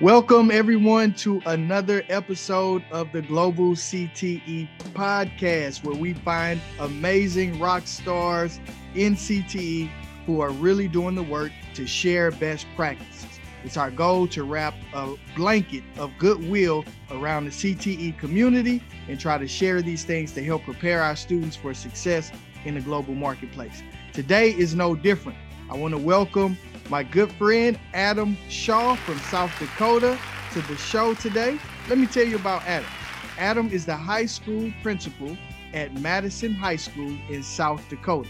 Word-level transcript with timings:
Welcome, 0.00 0.50
everyone, 0.50 1.14
to 1.14 1.40
another 1.46 2.02
episode 2.08 2.82
of 2.90 3.12
the 3.12 3.22
Global 3.22 3.76
CTE 3.76 4.68
podcast, 4.92 5.84
where 5.84 5.94
we 5.94 6.14
find 6.14 6.60
amazing 6.80 7.60
rock 7.60 7.86
stars 7.86 8.58
in 8.96 9.14
CTE 9.14 9.88
who 10.26 10.40
are 10.40 10.50
really 10.50 10.88
doing 10.88 11.14
the 11.14 11.22
work 11.22 11.52
to 11.74 11.86
share 11.86 12.32
best 12.32 12.66
practices. 12.74 13.38
It's 13.62 13.76
our 13.76 13.92
goal 13.92 14.26
to 14.28 14.42
wrap 14.42 14.74
a 14.94 15.14
blanket 15.36 15.84
of 15.96 16.10
goodwill 16.18 16.84
around 17.12 17.44
the 17.44 17.52
CTE 17.52 18.18
community 18.18 18.82
and 19.06 19.20
try 19.20 19.38
to 19.38 19.46
share 19.46 19.80
these 19.80 20.02
things 20.02 20.32
to 20.32 20.42
help 20.42 20.64
prepare 20.64 21.02
our 21.02 21.14
students 21.14 21.54
for 21.54 21.72
success 21.72 22.32
in 22.64 22.74
the 22.74 22.80
global 22.80 23.14
marketplace. 23.14 23.80
Today 24.12 24.50
is 24.50 24.74
no 24.74 24.96
different. 24.96 25.38
I 25.70 25.76
want 25.76 25.94
to 25.94 25.98
welcome 25.98 26.58
my 26.90 27.02
good 27.02 27.32
friend 27.32 27.78
Adam 27.94 28.36
Shaw 28.48 28.94
from 28.96 29.18
South 29.18 29.52
Dakota 29.58 30.18
to 30.52 30.60
the 30.62 30.76
show 30.76 31.14
today. 31.14 31.58
Let 31.88 31.98
me 31.98 32.06
tell 32.06 32.24
you 32.24 32.36
about 32.36 32.62
Adam. 32.66 32.88
Adam 33.38 33.68
is 33.70 33.86
the 33.86 33.96
high 33.96 34.26
school 34.26 34.72
principal 34.82 35.36
at 35.72 35.98
Madison 36.00 36.54
High 36.54 36.76
School 36.76 37.16
in 37.28 37.42
South 37.42 37.88
Dakota, 37.88 38.28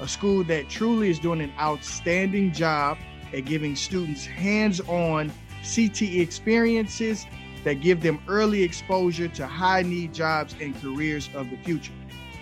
a 0.00 0.08
school 0.08 0.44
that 0.44 0.68
truly 0.68 1.10
is 1.10 1.18
doing 1.18 1.40
an 1.40 1.52
outstanding 1.58 2.52
job 2.52 2.96
at 3.34 3.44
giving 3.44 3.76
students 3.76 4.24
hands 4.24 4.80
on 4.82 5.30
CTE 5.62 6.20
experiences 6.20 7.26
that 7.64 7.80
give 7.80 8.00
them 8.00 8.22
early 8.28 8.62
exposure 8.62 9.28
to 9.28 9.46
high 9.46 9.82
need 9.82 10.14
jobs 10.14 10.54
and 10.60 10.80
careers 10.80 11.28
of 11.34 11.50
the 11.50 11.56
future. 11.58 11.92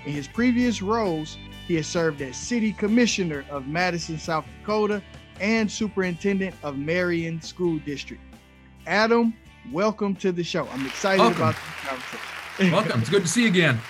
In 0.05 0.13
his 0.13 0.29
previous 0.29 0.83
roles, 0.83 1.38
he 1.66 1.75
has 1.75 1.87
served 1.87 2.23
as 2.23 2.37
city 2.37 2.73
commissioner 2.73 3.45
of 3.51 3.66
Madison, 3.66 4.19
South 4.19 4.47
Dakota, 4.61 5.02
and 5.41 5.70
superintendent 5.70 6.55
of 6.62 6.79
Marion 6.79 7.41
School 7.41 7.79
District. 7.80 8.23
Adam, 8.87 9.34
welcome 9.73 10.15
to 10.16 10.30
the 10.33 10.45
show. 10.45 10.69
I'm 10.69 10.87
excited 10.87 11.21
welcome. 11.21 11.43
about 11.43 11.55
this 11.55 11.88
conversation. 11.88 12.73
welcome. 12.73 13.01
It's 13.01 13.10
good 13.10 13.23
to 13.23 13.29
see 13.29 13.43
you 13.43 13.49
again. 13.49 13.80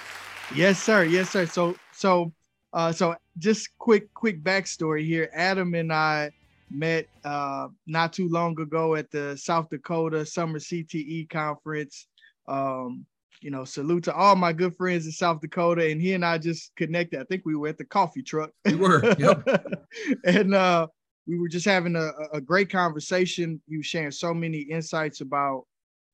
Yes, 0.54 0.82
sir. 0.82 1.04
Yes, 1.04 1.30
sir. 1.30 1.46
So, 1.46 1.76
so, 1.92 2.32
uh, 2.72 2.92
so 2.92 3.14
just 3.38 3.76
quick, 3.78 4.12
quick 4.14 4.42
backstory 4.42 5.04
here. 5.04 5.28
Adam 5.34 5.74
and 5.74 5.92
I 5.92 6.30
met 6.70 7.06
uh, 7.24 7.68
not 7.86 8.12
too 8.12 8.28
long 8.28 8.58
ago 8.60 8.94
at 8.94 9.10
the 9.10 9.36
South 9.36 9.68
Dakota 9.68 10.24
Summer 10.24 10.58
CTE 10.58 11.28
Conference. 11.28 12.06
Um, 12.48 13.04
you 13.46 13.52
know, 13.52 13.64
salute 13.64 14.02
to 14.02 14.12
all 14.12 14.34
my 14.34 14.52
good 14.52 14.76
friends 14.76 15.06
in 15.06 15.12
South 15.12 15.40
Dakota. 15.40 15.88
And 15.88 16.02
he 16.02 16.14
and 16.14 16.24
I 16.24 16.36
just 16.36 16.74
connected. 16.74 17.20
I 17.20 17.24
think 17.26 17.42
we 17.44 17.54
were 17.54 17.68
at 17.68 17.78
the 17.78 17.84
coffee 17.84 18.20
truck. 18.20 18.50
We 18.64 18.74
were, 18.74 19.00
yep. 19.20 19.46
and 20.24 20.52
uh, 20.52 20.88
we 21.28 21.38
were 21.38 21.46
just 21.46 21.64
having 21.64 21.94
a, 21.94 22.10
a 22.32 22.40
great 22.40 22.72
conversation. 22.72 23.62
Was 23.68 23.86
sharing 23.86 24.10
so 24.10 24.34
many 24.34 24.58
insights 24.58 25.20
about 25.20 25.62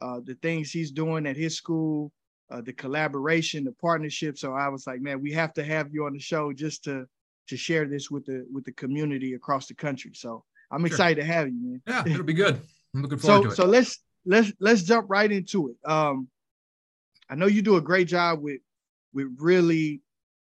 uh, 0.02 0.20
the 0.22 0.34
things 0.42 0.70
he's 0.70 0.90
doing 0.90 1.26
at 1.26 1.38
his 1.38 1.56
school, 1.56 2.12
uh, 2.50 2.60
the 2.60 2.74
collaboration, 2.74 3.64
the 3.64 3.72
partnership. 3.80 4.36
So 4.36 4.52
I 4.52 4.68
was 4.68 4.86
like, 4.86 5.00
man, 5.00 5.22
we 5.22 5.32
have 5.32 5.54
to 5.54 5.64
have 5.64 5.88
you 5.90 6.04
on 6.04 6.12
the 6.12 6.20
show 6.20 6.52
just 6.52 6.84
to 6.84 7.06
to 7.48 7.56
share 7.56 7.86
this 7.86 8.10
with 8.10 8.26
the 8.26 8.44
with 8.52 8.66
the 8.66 8.72
community 8.72 9.32
across 9.32 9.68
the 9.68 9.74
country. 9.74 10.10
So 10.12 10.44
I'm 10.70 10.80
sure. 10.80 10.88
excited 10.88 11.22
to 11.22 11.26
have 11.26 11.48
you, 11.48 11.54
man. 11.54 11.82
Yeah, 11.86 12.12
it'll 12.12 12.24
be 12.24 12.34
good. 12.34 12.60
I'm 12.94 13.00
looking 13.00 13.16
forward 13.20 13.38
so, 13.38 13.42
to 13.44 13.52
it. 13.52 13.56
So 13.56 13.64
let's 13.64 14.00
let's 14.26 14.52
let's 14.60 14.82
jump 14.82 15.06
right 15.08 15.32
into 15.32 15.70
it. 15.70 15.90
Um, 15.90 16.28
I 17.32 17.34
know 17.34 17.46
you 17.46 17.62
do 17.62 17.76
a 17.76 17.80
great 17.80 18.08
job 18.08 18.42
with 18.42 18.60
with 19.14 19.34
really 19.38 20.02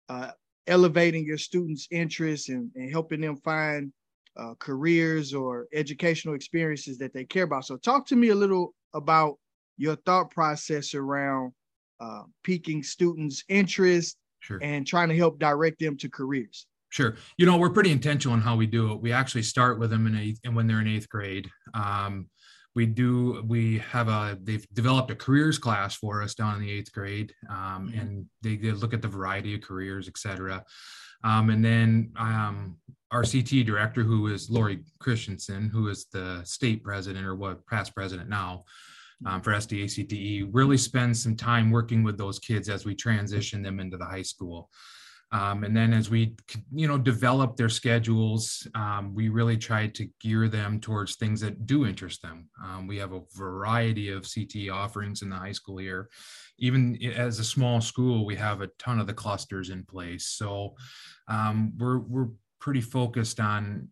uh, 0.10 0.32
elevating 0.68 1.26
your 1.26 1.38
students' 1.38 1.88
interests 1.90 2.50
and, 2.50 2.70
and 2.76 2.92
helping 2.92 3.22
them 3.22 3.38
find 3.38 3.94
uh, 4.36 4.56
careers 4.60 5.34
or 5.34 5.68
educational 5.74 6.36
experiences 6.36 6.98
that 6.98 7.14
they 7.14 7.24
care 7.24 7.46
about. 7.46 7.64
So, 7.64 7.78
talk 7.78 8.06
to 8.08 8.18
me 8.18 8.28
a 8.28 8.36
little 8.36 8.76
about 8.94 9.38
your 9.78 9.96
thought 9.96 10.32
process 10.32 10.94
around 10.94 11.54
uh, 12.02 12.24
piquing 12.44 12.84
students' 12.84 13.46
interest 13.48 14.18
sure. 14.42 14.60
and 14.62 14.86
trying 14.86 15.08
to 15.08 15.16
help 15.16 15.40
direct 15.40 15.80
them 15.80 15.96
to 16.00 16.10
careers. 16.10 16.68
Sure. 16.90 17.16
You 17.38 17.46
know, 17.46 17.56
we're 17.56 17.70
pretty 17.70 17.92
intentional 17.92 18.36
in 18.36 18.42
how 18.42 18.58
we 18.58 18.68
do 18.68 18.92
it. 18.92 19.02
We 19.02 19.14
actually 19.14 19.44
start 19.44 19.80
with 19.80 19.92
them 19.92 20.08
in 20.08 20.16
eighth, 20.18 20.42
and 20.44 20.54
when 20.54 20.68
they're 20.68 20.82
in 20.82 20.88
eighth 20.88 21.08
grade. 21.08 21.50
Um, 21.74 22.28
we 22.76 22.86
do 22.86 23.44
we 23.48 23.80
have 23.80 24.10
a 24.10 24.38
they've 24.44 24.68
developed 24.74 25.10
a 25.10 25.16
careers 25.16 25.58
class 25.58 25.96
for 25.96 26.22
us 26.22 26.36
down 26.36 26.56
in 26.56 26.62
the 26.62 26.72
eighth 26.72 26.92
grade 26.92 27.34
um, 27.50 27.90
mm-hmm. 27.90 28.00
and 28.00 28.26
they, 28.42 28.58
they, 28.58 28.72
look 28.72 28.94
at 28.94 29.02
the 29.02 29.08
variety 29.08 29.56
of 29.56 29.62
careers 29.62 30.08
et 30.08 30.18
cetera 30.18 30.64
um, 31.24 31.50
and 31.50 31.64
then 31.64 32.12
um, 32.18 32.78
our 33.12 33.24
ct 33.24 33.66
director 33.66 34.04
who 34.04 34.28
is 34.28 34.50
lori 34.50 34.84
christensen 35.00 35.70
who 35.70 35.88
is 35.88 36.06
the 36.12 36.42
state 36.44 36.84
president 36.84 37.26
or 37.26 37.36
what 37.36 37.66
past 37.68 37.96
president 37.96 38.30
now 38.30 38.64
um, 39.26 39.42
for 39.42 39.54
sdacte 39.54 40.50
really 40.52 40.78
spends 40.78 41.24
some 41.24 41.36
time 41.36 41.72
working 41.72 42.04
with 42.04 42.18
those 42.18 42.38
kids 42.40 42.68
as 42.68 42.86
we 42.86 42.94
transition 42.94 43.62
them 43.62 43.80
into 43.80 43.98
the 43.98 44.06
high 44.06 44.22
school 44.22 44.70
um, 45.32 45.64
and 45.64 45.76
then 45.76 45.92
as 45.92 46.10
we, 46.10 46.36
you 46.74 46.88
know, 46.88 46.98
develop 46.98 47.58
their 47.58 47.70
schedules, 47.70 48.68
um, 48.76 49.14
we 49.14 49.30
really 49.30 49.58
try 49.58 49.88
to 49.88 50.08
gear 50.22 50.48
them 50.48 50.80
towards 50.80 51.16
things 51.16 51.42
that 51.42 51.66
do 51.66 51.86
interest 51.86 52.22
them. 52.22 52.50
Um, 52.64 52.88
we 52.88 52.98
have 52.98 53.12
a 53.12 53.22
variety 53.36 54.10
of 54.10 54.24
CTE 54.24 54.72
offerings 54.72 55.24
in 55.24 55.30
the 55.30 55.36
high 55.36 55.52
school 55.52 55.82
year. 55.82 56.10
Even 56.60 56.98
as 57.04 57.40
a 57.40 57.44
small 57.44 57.82
school, 57.82 58.26
we 58.26 58.36
have 58.36 58.62
a 58.62 58.70
ton 58.80 59.00
of 59.00 59.08
the 59.08 59.14
clusters 59.14 59.72
in 59.72 59.84
place. 59.84 60.28
So 60.28 60.76
um, 61.28 61.74
we're 61.78 62.00
we're 62.00 62.30
pretty 62.62 62.82
focused 62.82 63.40
on 63.40 63.90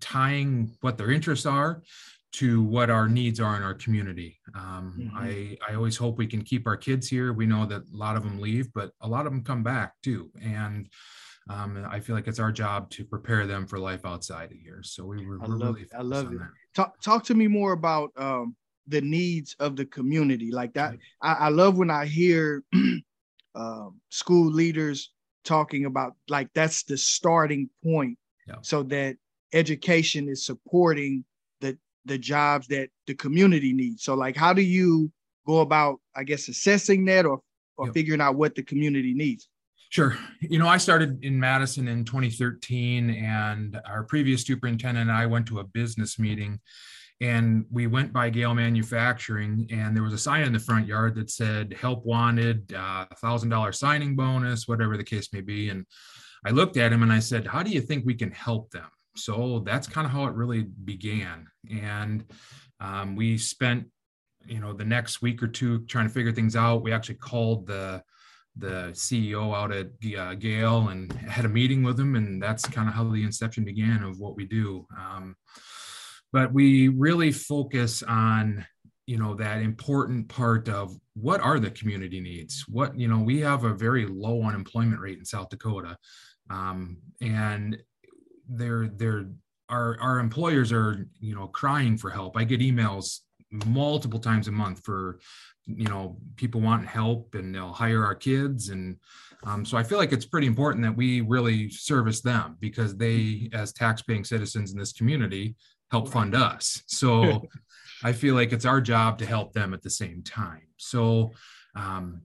tying 0.00 0.76
what 0.80 0.98
their 0.98 1.10
interests 1.10 1.46
are 1.46 1.82
to 2.32 2.62
what 2.62 2.88
our 2.88 3.08
needs 3.08 3.40
are 3.40 3.56
in 3.56 3.62
our 3.62 3.74
community. 3.74 4.38
Um, 4.54 4.94
mm-hmm. 4.98 5.16
I, 5.16 5.58
I 5.68 5.74
always 5.74 5.96
hope 5.96 6.16
we 6.16 6.26
can 6.26 6.42
keep 6.42 6.66
our 6.66 6.76
kids 6.76 7.08
here. 7.08 7.32
We 7.32 7.46
know 7.46 7.66
that 7.66 7.82
a 7.82 7.96
lot 7.96 8.16
of 8.16 8.22
them 8.22 8.40
leave, 8.40 8.72
but 8.72 8.92
a 9.02 9.08
lot 9.08 9.26
of 9.26 9.32
them 9.32 9.44
come 9.44 9.62
back 9.62 9.94
too. 10.02 10.30
And 10.42 10.88
um, 11.50 11.86
I 11.90 12.00
feel 12.00 12.16
like 12.16 12.28
it's 12.28 12.38
our 12.38 12.52
job 12.52 12.88
to 12.90 13.04
prepare 13.04 13.46
them 13.46 13.66
for 13.66 13.78
life 13.78 14.06
outside 14.06 14.50
of 14.50 14.56
here. 14.56 14.80
So 14.82 15.04
we 15.04 15.26
were, 15.26 15.38
I 15.42 15.46
love 15.46 15.74
really 15.74 15.82
it. 15.82 15.90
I 15.96 16.02
love 16.02 16.32
it. 16.32 16.38
That. 16.38 16.50
Talk, 16.74 17.00
talk 17.02 17.24
to 17.24 17.34
me 17.34 17.48
more 17.48 17.72
about 17.72 18.10
um, 18.16 18.56
the 18.86 19.02
needs 19.02 19.54
of 19.58 19.76
the 19.76 19.84
community. 19.84 20.50
Like 20.50 20.72
that, 20.74 20.94
I, 21.20 21.32
I 21.32 21.48
love 21.50 21.76
when 21.76 21.90
I 21.90 22.06
hear 22.06 22.62
um, 23.54 24.00
school 24.08 24.50
leaders 24.50 25.10
talking 25.44 25.84
about 25.84 26.14
like 26.28 26.48
that's 26.54 26.84
the 26.84 26.96
starting 26.96 27.68
point 27.84 28.16
yeah. 28.46 28.54
so 28.62 28.84
that 28.84 29.16
education 29.52 30.28
is 30.28 30.46
supporting 30.46 31.24
the 32.04 32.18
jobs 32.18 32.66
that 32.68 32.88
the 33.06 33.14
community 33.14 33.72
needs. 33.72 34.04
So 34.04 34.14
like 34.14 34.36
how 34.36 34.52
do 34.52 34.62
you 34.62 35.10
go 35.46 35.60
about 35.60 35.98
I 36.14 36.24
guess 36.24 36.48
assessing 36.48 37.04
that 37.06 37.26
or 37.26 37.40
or 37.76 37.86
yep. 37.86 37.94
figuring 37.94 38.20
out 38.20 38.36
what 38.36 38.54
the 38.54 38.62
community 38.62 39.14
needs? 39.14 39.48
Sure. 39.92 40.16
You 40.40 40.58
know, 40.58 40.68
I 40.68 40.78
started 40.78 41.22
in 41.22 41.38
Madison 41.38 41.86
in 41.86 42.04
2013 42.06 43.10
and 43.10 43.78
our 43.86 44.04
previous 44.04 44.42
superintendent 44.42 45.10
and 45.10 45.18
I 45.18 45.26
went 45.26 45.46
to 45.48 45.58
a 45.60 45.64
business 45.64 46.18
meeting 46.18 46.60
and 47.20 47.66
we 47.70 47.86
went 47.86 48.10
by 48.10 48.30
Gehl 48.30 48.56
Manufacturing 48.56 49.68
and 49.70 49.94
there 49.94 50.02
was 50.02 50.14
a 50.14 50.18
sign 50.18 50.44
in 50.44 50.52
the 50.54 50.58
front 50.58 50.86
yard 50.86 51.14
that 51.16 51.30
said 51.30 51.76
help 51.78 52.06
wanted, 52.06 52.72
uh, 52.74 53.04
a 53.10 53.14
thousand 53.16 53.50
dollar 53.50 53.70
signing 53.70 54.16
bonus, 54.16 54.66
whatever 54.66 54.96
the 54.96 55.04
case 55.04 55.30
may 55.30 55.42
be. 55.42 55.68
And 55.68 55.84
I 56.44 56.50
looked 56.52 56.78
at 56.78 56.90
him 56.90 57.02
and 57.02 57.12
I 57.12 57.18
said, 57.18 57.46
how 57.46 57.62
do 57.62 57.70
you 57.70 57.82
think 57.82 58.06
we 58.06 58.14
can 58.14 58.30
help 58.30 58.70
them? 58.70 58.88
So 59.16 59.62
that's 59.64 59.86
kind 59.86 60.06
of 60.06 60.12
how 60.12 60.26
it 60.26 60.34
really 60.34 60.62
began. 60.62 61.46
And 61.70 62.24
um, 62.80 63.16
we 63.16 63.38
spent 63.38 63.86
you 64.46 64.60
know 64.60 64.72
the 64.72 64.84
next 64.84 65.22
week 65.22 65.42
or 65.42 65.48
two 65.48 65.84
trying 65.86 66.06
to 66.06 66.12
figure 66.12 66.32
things 66.32 66.56
out. 66.56 66.82
We 66.82 66.92
actually 66.92 67.16
called 67.16 67.66
the 67.66 68.02
the 68.56 68.90
ceo 68.92 69.56
out 69.56 69.72
at 69.72 69.86
uh, 69.86 70.34
Gehl 70.34 70.92
and 70.92 71.10
had 71.12 71.46
a 71.46 71.48
meeting 71.48 71.82
with 71.82 71.98
him 71.98 72.16
and 72.16 72.42
that's 72.42 72.68
kind 72.68 72.86
of 72.86 72.94
how 72.94 73.04
the 73.04 73.22
inception 73.22 73.64
began 73.64 74.02
of 74.02 74.18
what 74.18 74.36
we 74.36 74.44
do. 74.44 74.86
Um, 74.94 75.36
but 76.34 76.52
we 76.52 76.88
really 76.88 77.32
focus 77.32 78.02
on 78.02 78.66
you 79.06 79.18
know 79.18 79.34
that 79.34 79.62
important 79.62 80.28
part 80.28 80.68
of 80.68 80.94
what 81.14 81.40
are 81.40 81.58
the 81.58 81.70
community 81.70 82.20
needs? 82.20 82.64
What 82.68 82.98
you 82.98 83.08
know 83.08 83.18
we 83.18 83.40
have 83.40 83.64
a 83.64 83.74
very 83.74 84.06
low 84.06 84.42
unemployment 84.42 85.00
rate 85.00 85.18
in 85.18 85.24
south 85.24 85.48
dakota. 85.48 85.96
Um, 86.50 86.98
and 87.20 87.82
they're 88.56 88.88
they're 88.88 89.26
our 89.68 89.96
our 90.00 90.18
employers 90.18 90.72
are 90.72 91.08
you 91.20 91.34
know 91.34 91.46
crying 91.48 91.96
for 91.96 92.10
help. 92.10 92.36
I 92.36 92.44
get 92.44 92.60
emails 92.60 93.20
multiple 93.66 94.18
times 94.18 94.48
a 94.48 94.52
month 94.52 94.84
for 94.84 95.18
you 95.66 95.86
know 95.86 96.16
people 96.36 96.60
want 96.60 96.86
help 96.86 97.34
and 97.34 97.54
they'll 97.54 97.72
hire 97.72 98.04
our 98.04 98.14
kids. 98.14 98.70
And 98.70 98.96
um, 99.44 99.64
so 99.64 99.76
i 99.76 99.82
feel 99.82 99.98
like 99.98 100.12
it's 100.12 100.24
pretty 100.24 100.46
important 100.46 100.84
that 100.84 100.96
we 100.96 101.20
really 101.20 101.68
service 101.68 102.20
them 102.20 102.56
because 102.60 102.96
they 102.96 103.50
as 103.52 103.72
tax-paying 103.72 104.24
citizens 104.24 104.72
in 104.72 104.78
this 104.78 104.92
community 104.92 105.56
help 105.90 106.08
fund 106.08 106.34
us. 106.34 106.82
So 106.86 107.42
i 108.04 108.12
feel 108.12 108.34
like 108.34 108.52
it's 108.52 108.64
our 108.64 108.80
job 108.80 109.18
to 109.18 109.26
help 109.26 109.52
them 109.52 109.74
at 109.74 109.82
the 109.82 109.90
same 109.90 110.22
time. 110.22 110.66
So 110.76 111.32
um, 111.74 112.22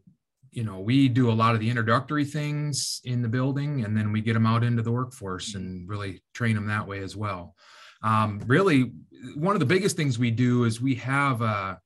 you 0.58 0.64
know 0.64 0.80
we 0.80 1.08
do 1.08 1.30
a 1.30 1.40
lot 1.44 1.54
of 1.54 1.60
the 1.60 1.70
introductory 1.70 2.26
things 2.26 3.00
in 3.04 3.22
the 3.22 3.28
building 3.28 3.86
and 3.86 3.96
then 3.96 4.12
we 4.12 4.22
get 4.22 4.34
them 4.34 4.48
out 4.48 4.64
into 4.64 4.82
the 4.82 4.92
workforce 4.92 5.54
and 5.54 5.88
really 5.88 6.24
train 6.34 6.56
them 6.56 6.66
that 6.66 6.88
way 6.88 6.98
as 7.04 7.16
well. 7.16 7.54
Um, 8.02 8.42
really 8.48 8.92
one 9.36 9.56
of 9.56 9.60
the 9.60 9.68
biggest 9.68 9.96
things 9.96 10.18
we 10.18 10.32
do 10.32 10.64
is 10.64 10.82
we 10.82 10.96
have 10.96 11.44
a, 11.44 11.80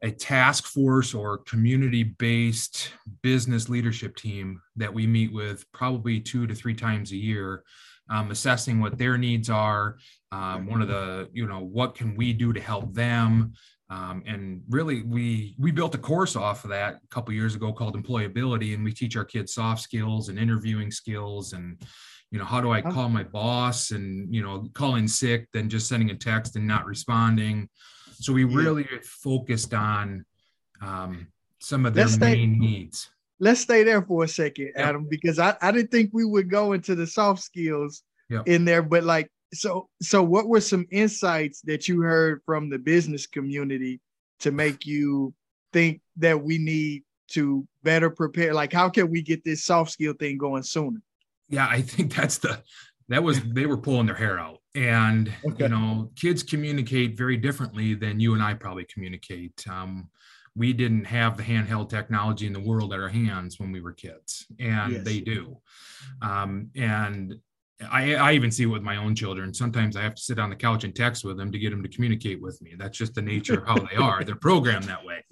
a 0.00 0.12
task 0.12 0.66
force 0.66 1.12
or 1.12 1.38
community 1.38 2.04
based 2.04 2.92
business 3.22 3.68
leadership 3.68 4.14
team 4.14 4.60
that 4.76 4.94
we 4.94 5.04
meet 5.04 5.32
with 5.32 5.64
probably 5.72 6.20
two 6.20 6.46
to 6.46 6.54
three 6.54 6.74
times 6.74 7.10
a 7.10 7.16
year 7.16 7.64
um, 8.08 8.30
assessing 8.30 8.78
what 8.78 8.96
their 8.96 9.18
needs 9.18 9.50
are 9.50 9.96
um, 10.30 10.68
one 10.68 10.82
of 10.82 10.86
the 10.86 11.28
you 11.32 11.48
know 11.48 11.64
what 11.64 11.96
can 11.96 12.14
we 12.14 12.32
do 12.32 12.52
to 12.52 12.60
help 12.60 12.94
them 12.94 13.54
um, 13.88 14.22
and 14.26 14.62
really 14.68 15.02
we 15.02 15.54
we 15.58 15.70
built 15.70 15.94
a 15.94 15.98
course 15.98 16.34
off 16.34 16.64
of 16.64 16.70
that 16.70 16.94
a 17.04 17.08
couple 17.08 17.32
years 17.32 17.54
ago 17.54 17.72
called 17.72 17.96
employability 17.96 18.74
and 18.74 18.84
we 18.84 18.92
teach 18.92 19.16
our 19.16 19.24
kids 19.24 19.54
soft 19.54 19.80
skills 19.80 20.28
and 20.28 20.38
interviewing 20.38 20.90
skills 20.90 21.52
and 21.52 21.80
you 22.32 22.38
know 22.38 22.44
how 22.44 22.60
do 22.60 22.72
i 22.72 22.82
call 22.82 23.08
my 23.08 23.22
boss 23.22 23.92
and 23.92 24.34
you 24.34 24.42
know 24.42 24.68
calling 24.74 25.06
sick 25.06 25.46
than 25.52 25.68
just 25.68 25.88
sending 25.88 26.10
a 26.10 26.16
text 26.16 26.56
and 26.56 26.66
not 26.66 26.86
responding. 26.86 27.68
So 28.18 28.32
we 28.32 28.44
really 28.44 28.88
focused 29.04 29.74
on 29.74 30.24
um, 30.80 31.28
some 31.60 31.84
of 31.84 31.94
their 31.94 32.06
let's 32.06 32.18
main 32.18 32.32
stay, 32.32 32.46
needs. 32.46 33.10
Let's 33.38 33.60
stay 33.60 33.84
there 33.84 34.00
for 34.02 34.24
a 34.24 34.28
second 34.28 34.72
adam 34.76 35.06
because 35.08 35.38
I, 35.38 35.54
I 35.60 35.70
didn't 35.70 35.90
think 35.90 36.10
we 36.12 36.24
would 36.24 36.50
go 36.50 36.72
into 36.72 36.94
the 36.94 37.06
soft 37.06 37.42
skills 37.42 38.02
in 38.46 38.64
there 38.64 38.82
but 38.82 39.04
like 39.04 39.30
so 39.56 39.88
so 40.02 40.22
what 40.22 40.48
were 40.48 40.60
some 40.60 40.86
insights 40.90 41.60
that 41.62 41.88
you 41.88 42.00
heard 42.02 42.42
from 42.44 42.70
the 42.70 42.78
business 42.78 43.26
community 43.26 44.00
to 44.40 44.50
make 44.50 44.86
you 44.86 45.34
think 45.72 46.00
that 46.16 46.42
we 46.42 46.58
need 46.58 47.02
to 47.28 47.66
better 47.82 48.10
prepare? 48.10 48.54
Like 48.54 48.72
how 48.72 48.88
can 48.88 49.10
we 49.10 49.22
get 49.22 49.44
this 49.44 49.64
soft 49.64 49.90
skill 49.90 50.14
thing 50.14 50.38
going 50.38 50.62
sooner? 50.62 51.00
Yeah 51.48 51.68
i 51.68 51.80
think 51.80 52.14
that's 52.14 52.38
the 52.38 52.60
that 53.08 53.22
was 53.22 53.40
they 53.52 53.66
were 53.66 53.76
pulling 53.76 54.06
their 54.06 54.16
hair 54.16 54.38
out. 54.38 54.58
And 54.74 55.32
okay. 55.44 55.64
you 55.64 55.68
know 55.68 56.10
kids 56.16 56.42
communicate 56.42 57.16
very 57.16 57.36
differently 57.36 57.94
than 57.94 58.20
you 58.20 58.34
and 58.34 58.42
i 58.42 58.54
probably 58.54 58.84
communicate. 58.84 59.64
Um, 59.68 60.10
we 60.54 60.72
didn't 60.72 61.04
have 61.04 61.36
the 61.36 61.42
handheld 61.42 61.90
technology 61.90 62.46
in 62.46 62.52
the 62.54 62.60
world 62.60 62.94
at 62.94 63.00
our 63.00 63.10
hands 63.10 63.60
when 63.60 63.70
we 63.72 63.82
were 63.82 63.92
kids 63.92 64.46
and 64.58 64.92
yes. 64.94 65.04
they 65.04 65.20
do. 65.20 65.58
Um, 66.22 66.70
and 66.74 67.34
I, 67.90 68.14
I 68.14 68.32
even 68.32 68.50
see 68.50 68.62
it 68.62 68.66
with 68.66 68.82
my 68.82 68.96
own 68.96 69.14
children. 69.14 69.52
Sometimes 69.52 69.96
I 69.96 70.02
have 70.02 70.14
to 70.14 70.22
sit 70.22 70.38
on 70.38 70.48
the 70.48 70.56
couch 70.56 70.84
and 70.84 70.94
text 70.94 71.24
with 71.24 71.36
them 71.36 71.52
to 71.52 71.58
get 71.58 71.70
them 71.70 71.82
to 71.82 71.88
communicate 71.88 72.40
with 72.40 72.60
me. 72.62 72.74
That's 72.76 72.96
just 72.96 73.14
the 73.14 73.20
nature 73.20 73.60
of 73.60 73.66
how 73.66 73.78
they 73.78 73.96
are. 73.96 74.24
They're 74.24 74.34
programmed 74.34 74.84
that 74.84 75.04
way. 75.04 75.24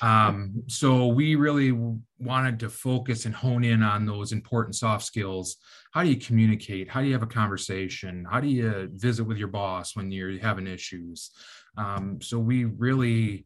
Um, 0.00 0.62
so 0.66 1.08
we 1.08 1.34
really 1.34 1.78
wanted 2.18 2.58
to 2.60 2.70
focus 2.70 3.26
and 3.26 3.34
hone 3.34 3.64
in 3.64 3.82
on 3.82 4.06
those 4.06 4.32
important 4.32 4.76
soft 4.76 5.04
skills. 5.04 5.56
How 5.92 6.02
do 6.02 6.08
you 6.08 6.16
communicate? 6.16 6.88
How 6.88 7.00
do 7.00 7.06
you 7.06 7.12
have 7.12 7.22
a 7.22 7.26
conversation? 7.26 8.26
How 8.30 8.40
do 8.40 8.48
you 8.48 8.88
visit 8.94 9.24
with 9.24 9.36
your 9.36 9.48
boss 9.48 9.94
when 9.94 10.10
you're 10.10 10.38
having 10.38 10.66
issues? 10.66 11.32
Um, 11.76 12.18
so 12.22 12.38
we 12.38 12.64
really 12.64 13.44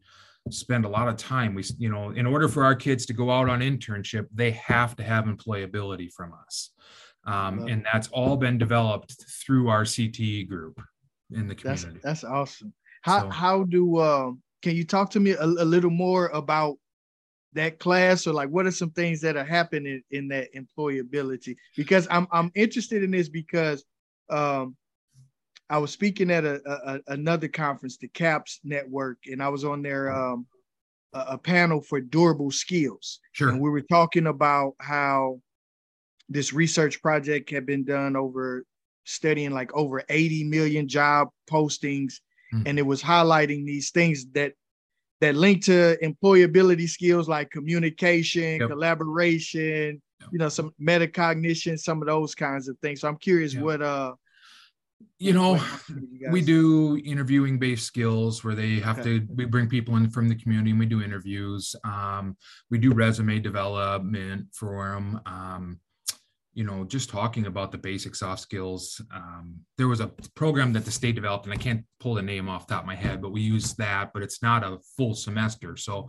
spend 0.51 0.85
a 0.85 0.89
lot 0.89 1.09
of 1.09 1.17
time. 1.17 1.55
We, 1.55 1.65
you 1.77 1.91
know, 1.91 2.11
in 2.11 2.25
order 2.25 2.49
for 2.49 2.65
our 2.65 2.75
kids 2.75 3.05
to 3.07 3.13
go 3.13 3.31
out 3.31 3.49
on 3.49 3.61
internship, 3.61 4.27
they 4.33 4.53
have 4.53 4.95
to 4.97 5.03
have 5.03 5.25
employability 5.25 6.13
from 6.13 6.33
us. 6.47 6.71
Um, 7.27 7.67
and 7.69 7.85
that's 7.85 8.09
all 8.09 8.37
been 8.37 8.59
developed 8.59 9.17
through 9.45 9.69
our 9.69 9.85
CTE 9.85 10.49
group 10.49 10.81
in 11.31 11.47
the 11.47 11.55
community. 11.55 12.01
That's, 12.03 12.23
that's 12.23 12.25
awesome. 12.25 12.73
How 13.03 13.21
so, 13.21 13.29
how 13.31 13.65
do 13.65 13.97
uh, 13.99 14.33
can 14.63 14.75
you 14.75 14.85
talk 14.85 15.11
to 15.11 15.21
me 15.21 15.33
a, 15.33 15.45
a, 15.45 15.65
little 15.65 15.91
more 15.91 16.29
about 16.29 16.77
that 17.53 17.79
class 17.79 18.27
or 18.27 18.33
like 18.33 18.49
what 18.49 18.67
are 18.67 18.71
some 18.71 18.91
things 18.91 19.21
that 19.21 19.37
are 19.37 19.45
happening 19.45 20.03
in 20.11 20.29
that 20.29 20.49
employability? 20.55 21.57
Because 21.77 22.09
I'm 22.11 22.27
I'm 22.33 22.51
interested 22.55 23.03
in 23.03 23.11
this 23.11 23.29
because 23.29 23.85
um, 24.31 24.77
I 25.71 25.79
was 25.79 25.91
speaking 25.91 26.31
at 26.31 26.45
a, 26.45 26.61
a, 26.67 27.01
another 27.09 27.49
conference, 27.49 27.99
the 27.99 28.09
CAPS 28.09 28.61
Network, 28.65 29.19
and 29.27 29.43
I 29.43 29.49
was 29.49 29.65
on 29.65 29.83
their 29.83 30.13
um, 30.13 30.47
a, 31.13 31.21
a 31.31 31.39
panel 31.39 31.81
for 31.81 32.01
durable 32.01 32.51
skills. 32.51 33.21
Sure. 33.33 33.51
And 33.51 33.61
we 33.61 33.71
were 33.71 33.83
talking 33.83 34.27
about 34.27 34.75
how 34.81 35.41
this 36.29 36.53
research 36.53 37.01
project 37.03 37.51
had 37.51 37.67
been 37.67 37.85
done 37.85 38.17
over 38.17 38.65
studying 39.05 39.53
like 39.53 39.75
over 39.75 40.03
80 40.09 40.45
million 40.45 40.87
job 40.87 41.29
postings 41.51 42.15
mm. 42.53 42.63
and 42.67 42.79
it 42.79 42.87
was 42.87 43.03
highlighting 43.03 43.65
these 43.65 43.91
things 43.91 44.27
that 44.33 44.53
that 45.21 45.35
link 45.35 45.65
to 45.65 45.97
employability 46.03 46.89
skills 46.89 47.29
like 47.29 47.51
communication 47.51 48.61
yep. 48.61 48.69
collaboration 48.69 50.01
yep. 50.21 50.29
you 50.31 50.39
know 50.39 50.49
some 50.49 50.73
metacognition 50.81 51.79
some 51.79 52.03
of 52.03 52.07
those 52.07 52.35
kinds 52.35 52.69
of 52.69 52.79
things 52.81 53.01
so 53.01 53.09
i'm 53.09 53.17
curious 53.17 53.55
yep. 53.55 53.63
what 53.63 53.83
uh 53.83 54.13
you 55.19 55.33
know 55.33 55.61
we 56.31 56.41
do 56.41 57.01
interviewing 57.05 57.59
based 57.59 57.87
skills 57.87 58.45
where 58.45 58.55
they 58.55 58.77
have 58.77 58.99
okay. 58.99 59.21
to 59.21 59.27
we 59.35 59.45
bring 59.45 59.69
people 59.69 59.97
in 59.97 60.11
from 60.11 60.29
the 60.29 60.35
community 60.35 60.71
and 60.71 60.79
we 60.79 60.87
do 60.87 61.03
interviews 61.03 61.75
um, 61.85 62.37
we 62.71 62.79
do 62.79 62.93
resume 62.93 63.41
development 63.41 64.47
for 64.53 64.93
them 64.93 65.21
um, 65.27 65.81
you 66.59 66.65
know, 66.65 66.83
just 66.83 67.09
talking 67.09 67.47
about 67.47 67.71
the 67.71 67.79
basic 67.79 68.17
soft 68.17 68.41
skills. 68.41 69.01
Um, 69.15 69.61
there 69.77 69.87
was 69.87 70.01
a 70.01 70.09
program 70.35 70.73
that 70.73 70.85
the 70.85 70.91
state 70.91 71.15
developed, 71.15 71.45
and 71.45 71.55
I 71.55 71.57
can't 71.57 71.85
pull 72.01 72.15
the 72.15 72.23
name 72.23 72.49
off 72.49 72.67
the 72.67 72.75
top 72.75 72.83
of 72.83 72.87
my 72.89 72.97
head, 72.97 73.23
but 73.23 73.31
we 73.31 73.43
use 73.43 73.75
that, 73.75 74.11
but 74.13 74.25
it's 74.25 74.43
not 74.43 74.65
a 74.65 74.79
full 74.97 75.15
semester. 75.15 75.77
So 75.77 76.09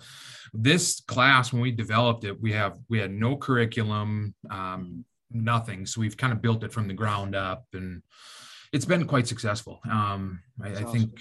this 0.51 1.01
class, 1.01 1.53
when 1.53 1.61
we 1.61 1.69
developed 1.69 2.23
it, 2.23 2.41
we 2.41 2.51
have 2.53 2.79
we 2.89 2.97
had 2.97 3.11
no 3.11 3.37
curriculum, 3.37 4.33
um, 4.49 5.05
nothing. 5.29 5.85
So 5.85 6.01
we've 6.01 6.17
kind 6.17 6.33
of 6.33 6.41
built 6.41 6.63
it 6.63 6.73
from 6.73 6.87
the 6.87 6.95
ground 6.95 7.35
up, 7.35 7.65
and 7.73 8.01
it's 8.73 8.85
been 8.85 9.05
quite 9.05 9.27
successful. 9.27 9.81
Um, 9.87 10.41
I, 10.63 10.69
I, 10.69 10.83
think 10.85 11.11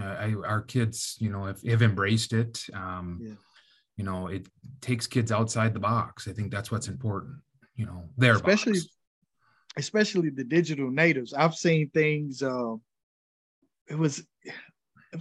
uh, 0.00 0.16
I, 0.26 0.34
our 0.46 0.62
kids, 0.62 1.16
you 1.18 1.30
know, 1.30 1.46
have, 1.46 1.60
have 1.62 1.82
embraced 1.82 2.32
it. 2.32 2.64
Um, 2.72 3.18
yeah. 3.20 3.34
You 3.96 4.04
know, 4.04 4.28
it 4.28 4.46
takes 4.80 5.08
kids 5.08 5.32
outside 5.32 5.74
the 5.74 5.80
box. 5.80 6.28
I 6.28 6.32
think 6.32 6.52
that's 6.52 6.70
what's 6.70 6.86
important 6.86 7.38
you 7.76 7.86
know 7.86 8.02
their 8.16 8.34
especially 8.34 8.72
box. 8.72 8.88
especially 9.76 10.30
the 10.30 10.44
digital 10.44 10.90
natives 10.90 11.32
i've 11.34 11.54
seen 11.54 11.88
things 11.90 12.42
uh, 12.42 12.74
it 13.88 13.98
was 13.98 14.26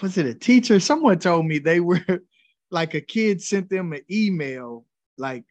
was 0.02 0.18
it 0.18 0.26
a 0.26 0.34
teacher 0.34 0.80
someone 0.80 1.20
told 1.20 1.46
me 1.46 1.60
they 1.60 1.80
were 1.80 2.02
like 2.72 2.94
a 2.94 3.02
kid 3.02 3.42
sent 3.42 3.70
them 3.70 3.94
an 3.94 4.02
email 4.10 4.86
like 5.18 5.44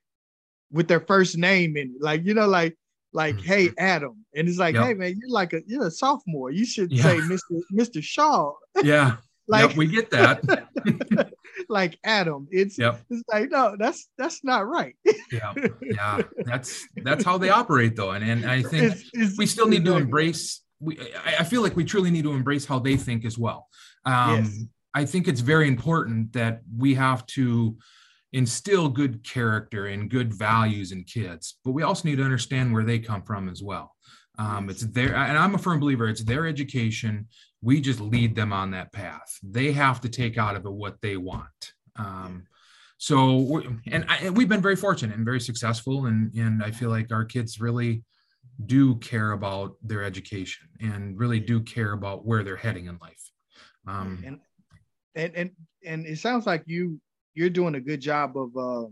with 0.73 0.89
their 0.89 1.01
first 1.01 1.37
name 1.37 1.77
in 1.77 1.95
it 1.95 2.03
like 2.03 2.25
you 2.25 2.35
know 2.35 2.47
like 2.47 2.77
like 3.13 3.37
mm-hmm. 3.37 3.47
hey 3.47 3.71
adam 3.79 4.25
and 4.35 4.49
it's 4.49 4.59
like 4.59 4.75
yep. 4.75 4.85
hey 4.85 4.95
man 4.95 5.15
you're 5.17 5.31
like 5.31 5.53
a 5.53 5.61
you're 5.67 5.87
a 5.87 5.91
sophomore 5.91 6.51
you 6.51 6.65
should 6.65 6.91
yeah. 6.91 7.03
say 7.03 7.19
mr 7.21 7.61
mr 7.73 8.03
shaw 8.03 8.53
yeah 8.83 9.17
like 9.49 9.69
yep, 9.69 9.77
we 9.77 9.87
get 9.87 10.11
that 10.11 10.43
like 11.69 11.99
Adam. 12.05 12.49
It's 12.51 12.79
yep. 12.79 13.01
it's 13.11 13.23
like 13.33 13.51
no, 13.51 13.77
that's 13.79 14.09
that's 14.17 14.43
not 14.45 14.67
right. 14.67 14.95
yeah, 15.33 15.53
yeah, 15.83 16.23
that's 16.45 16.87
that's 17.03 17.25
how 17.25 17.39
they 17.39 17.51
operate 17.51 17.97
though, 17.97 18.13
and 18.13 18.25
and 18.25 18.47
I 18.47 18.63
think 18.63 18.93
it's, 18.93 19.11
it's, 19.13 19.39
we 19.39 19.47
still 19.47 19.69
need 19.69 19.85
to 19.85 19.97
embrace. 19.97 20.63
We 20.81 20.99
I 21.25 21.45
feel 21.45 21.63
like 21.63 21.77
we 21.77 21.85
truly 21.85 22.11
need 22.11 22.25
to 22.25 22.33
embrace 22.33 22.65
how 22.65 22.79
they 22.79 22.97
think 22.97 23.25
as 23.25 23.39
well. 23.39 23.69
Um, 24.05 24.45
yes. 24.45 24.65
I 24.95 25.05
think 25.05 25.29
it's 25.29 25.41
very 25.41 25.67
important 25.67 26.33
that 26.35 26.63
we 26.77 26.95
have 26.95 27.27
to 27.27 27.77
instill 28.33 28.89
good 28.89 29.25
character 29.25 29.87
and 29.87 30.11
good 30.11 30.33
values 30.33 30.93
in 30.93 31.05
kids, 31.05 31.59
but 31.65 31.73
we 31.73 31.83
also 31.83 32.09
need 32.09 32.17
to 32.17 32.25
understand 32.25 32.73
where 32.73 32.85
they 32.85 32.99
come 32.99 33.23
from 33.23 33.49
as 33.49 33.63
well. 33.63 33.95
Um, 34.39 34.69
it's 34.69 34.83
their, 34.83 35.15
and 35.15 35.39
I'm 35.39 35.55
a 35.55 35.59
firm 35.59 35.79
believer, 35.79 36.09
it's 36.09 36.25
their 36.25 36.47
education. 36.47 37.29
We 37.65 37.81
just 37.81 38.01
lead 38.01 38.37
them 38.37 38.53
on 38.53 38.71
that 38.73 38.93
path. 38.93 39.39
They 39.43 39.73
have 39.73 40.01
to 40.03 40.09
take 40.09 40.37
out 40.39 40.55
of 40.55 40.67
it 40.67 40.73
what 40.73 41.01
they 41.01 41.17
want. 41.17 41.73
Um, 41.97 42.47
so, 42.99 43.63
and, 43.91 44.05
I, 44.09 44.17
and 44.19 44.37
we've 44.37 44.49
been 44.49 44.63
very 44.63 44.77
fortunate 44.77 45.17
and 45.17 45.25
very 45.25 45.41
successful. 45.41 46.07
And, 46.07 46.33
and 46.35 46.63
I 46.63 46.71
feel 46.71 46.91
like 46.91 47.11
our 47.11 47.25
kids 47.25 47.61
really 47.61 48.05
do 48.67 48.97
care 48.97 49.33
about 49.33 49.77
their 49.83 50.05
education 50.05 50.69
and 50.81 51.19
really 51.19 51.41
do 51.41 51.61
care 51.61 51.93
about 51.93 52.27
where 52.27 52.45
they're 52.45 52.55
heading 52.67 52.87
in 52.87 52.99
life. 53.01 53.31
Um, 53.87 54.23
and, 54.27 54.41
and, 55.15 55.35
and, 55.35 55.51
and 55.85 56.07
it 56.07 56.19
sounds 56.19 56.47
like 56.47 56.63
you, 56.67 57.01
you're 57.35 57.51
doing 57.51 57.75
a 57.75 57.81
good 57.81 58.01
job 58.01 58.37
of, 58.37 58.57
uh, 58.57 58.89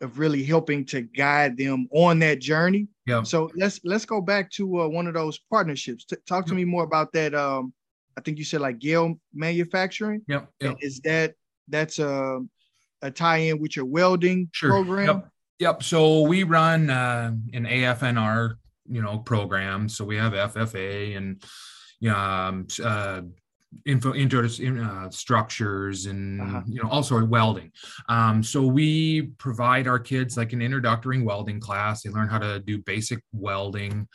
of 0.00 0.18
really 0.18 0.44
helping 0.44 0.84
to 0.86 1.02
guide 1.02 1.56
them 1.56 1.88
on 1.90 2.18
that 2.20 2.40
journey. 2.40 2.88
Yeah. 3.06 3.22
So 3.22 3.50
let's 3.56 3.80
let's 3.84 4.04
go 4.04 4.20
back 4.20 4.50
to 4.52 4.82
uh, 4.82 4.88
one 4.88 5.06
of 5.06 5.14
those 5.14 5.38
partnerships. 5.50 6.04
T- 6.04 6.16
talk 6.26 6.46
to 6.46 6.54
me 6.54 6.64
more 6.64 6.84
about 6.84 7.12
that. 7.12 7.34
Um, 7.34 7.72
I 8.18 8.20
think 8.20 8.38
you 8.38 8.44
said 8.44 8.60
like 8.60 8.78
Gehl 8.78 9.18
Manufacturing. 9.34 10.22
Yep. 10.28 10.48
yep. 10.60 10.76
Is 10.80 11.00
that 11.00 11.34
that's 11.68 11.98
a 11.98 12.40
a 13.02 13.10
tie-in 13.10 13.60
with 13.60 13.76
your 13.76 13.84
welding 13.84 14.48
sure. 14.52 14.70
program? 14.70 15.06
Yep. 15.06 15.28
Yep. 15.58 15.82
So 15.82 16.22
we 16.22 16.42
run 16.42 16.90
uh, 16.90 17.32
an 17.52 17.64
AFNR, 17.64 18.56
you 18.88 19.02
know, 19.02 19.18
program. 19.18 19.88
So 19.88 20.04
we 20.04 20.16
have 20.16 20.32
FFA 20.32 21.16
and 21.16 21.42
um, 22.10 22.66
uh, 22.82 23.22
info 23.84 24.14
intro 24.14 24.44
uh, 24.44 25.10
structures 25.10 26.06
and 26.06 26.40
uh-huh. 26.40 26.62
you 26.66 26.82
know 26.82 26.88
also 26.88 27.22
welding 27.24 27.70
um, 28.08 28.42
so 28.42 28.62
we 28.62 29.22
provide 29.38 29.86
our 29.86 29.98
kids 29.98 30.36
like 30.36 30.52
an 30.52 30.62
introductory 30.62 31.20
welding 31.20 31.60
class 31.60 32.02
they 32.02 32.10
learn 32.10 32.28
how 32.28 32.38
to 32.38 32.60
do 32.60 32.78
basic 32.78 33.22
welding 33.32 34.06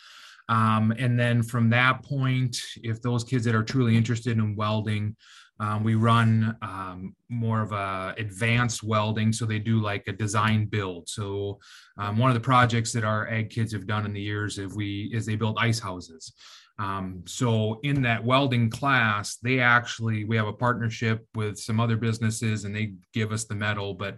Um, 0.50 0.92
and 0.98 1.18
then 1.18 1.44
from 1.44 1.70
that 1.70 2.04
point, 2.04 2.58
if 2.84 3.02
those 3.02 3.24
kids 3.24 3.46
that 3.46 3.56
are 3.56 3.64
truly 3.64 3.96
interested 3.96 4.38
in 4.38 4.56
welding, 4.56 5.16
um, 5.62 5.84
we 5.84 5.96
run 5.96 6.58
um, 6.62 7.16
more 7.30 7.62
of 7.62 7.72
a 7.72 8.14
advanced 8.18 8.84
welding, 8.84 9.32
so 9.32 9.46
they 9.46 9.60
do 9.60 9.80
like 9.80 10.08
a 10.08 10.12
design 10.12 10.66
build. 10.66 11.08
So 11.08 11.60
um, 11.98 12.18
one 12.18 12.32
of 12.32 12.34
the 12.34 12.42
projects 12.42 12.92
that 12.94 13.06
our 13.06 13.30
ag 13.30 13.50
kids 13.50 13.72
have 13.72 13.86
done 13.86 14.06
in 14.06 14.14
the 14.14 14.22
years 14.22 14.58
if 14.58 14.74
we 14.74 15.10
is 15.14 15.26
they 15.26 15.38
build 15.38 15.58
ice 15.60 15.80
houses. 15.80 16.34
Um, 16.82 17.24
so 17.28 17.80
in 17.84 18.02
that 18.02 18.24
welding 18.24 18.70
class, 18.72 19.38
they 19.38 19.60
actually 19.60 20.26
we 20.26 20.36
have 20.36 20.48
a 20.48 20.54
partnership 20.54 21.28
with 21.36 21.60
some 21.60 21.80
other 21.80 21.96
businesses, 21.96 22.66
and 22.66 22.76
they 22.76 22.94
give 23.14 23.32
us 23.32 23.46
the 23.46 23.56
metal, 23.56 23.94
but 23.94 24.18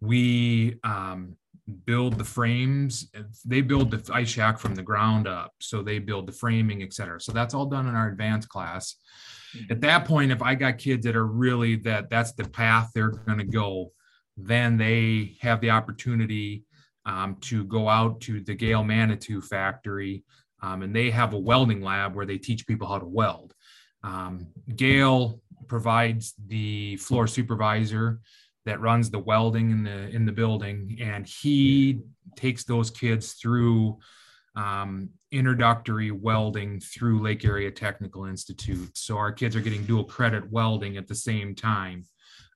we 0.00 0.78
um, 0.82 1.36
build 1.84 2.18
the 2.18 2.24
frames. 2.24 3.12
They 3.44 3.60
build 3.60 3.92
the 3.92 4.12
ice 4.12 4.28
shack 4.28 4.58
from 4.58 4.74
the 4.74 4.82
ground 4.82 5.28
up, 5.28 5.52
so 5.60 5.82
they 5.82 6.00
build 6.00 6.26
the 6.26 6.32
framing, 6.32 6.82
et 6.82 6.92
cetera. 6.92 7.20
So 7.20 7.30
that's 7.30 7.54
all 7.54 7.66
done 7.66 7.86
in 7.86 7.94
our 7.94 8.08
advanced 8.08 8.48
class 8.48 8.96
at 9.68 9.80
that 9.80 10.04
point 10.04 10.30
if 10.30 10.40
i 10.42 10.54
got 10.54 10.78
kids 10.78 11.04
that 11.04 11.16
are 11.16 11.26
really 11.26 11.74
that 11.74 12.08
that's 12.08 12.30
the 12.34 12.48
path 12.50 12.88
they're 12.94 13.10
going 13.10 13.36
to 13.36 13.42
go 13.44 13.90
then 14.36 14.76
they 14.76 15.36
have 15.40 15.60
the 15.60 15.70
opportunity 15.70 16.64
um, 17.06 17.36
to 17.40 17.64
go 17.64 17.88
out 17.88 18.20
to 18.20 18.40
the 18.40 18.54
Gehl 18.54 18.84
Manitou 18.84 19.40
factory 19.40 20.22
um, 20.62 20.82
and 20.82 20.94
they 20.94 21.10
have 21.10 21.32
a 21.32 21.38
welding 21.38 21.82
lab 21.82 22.14
where 22.14 22.26
they 22.26 22.38
teach 22.38 22.66
people 22.66 22.86
how 22.86 22.98
to 22.98 23.06
weld 23.06 23.54
um, 24.02 24.46
Gehl 24.70 25.40
provides 25.68 26.34
the 26.46 26.96
floor 26.96 27.26
supervisor 27.26 28.20
that 28.66 28.80
runs 28.80 29.10
the 29.10 29.18
welding 29.18 29.70
in 29.70 29.84
the 29.84 30.08
in 30.08 30.26
the 30.26 30.32
building 30.32 30.98
and 31.00 31.26
he 31.26 32.00
takes 32.36 32.64
those 32.64 32.90
kids 32.90 33.32
through 33.32 33.98
um, 34.56 35.10
introductory 35.30 36.10
welding 36.10 36.80
through 36.80 37.20
Lake 37.20 37.44
Area 37.44 37.70
Technical 37.70 38.24
Institute. 38.24 38.96
So 38.96 39.16
our 39.16 39.32
kids 39.32 39.54
are 39.54 39.60
getting 39.60 39.84
dual 39.84 40.04
credit 40.04 40.50
welding 40.50 40.96
at 40.96 41.06
the 41.06 41.14
same 41.14 41.54
time. 41.54 42.04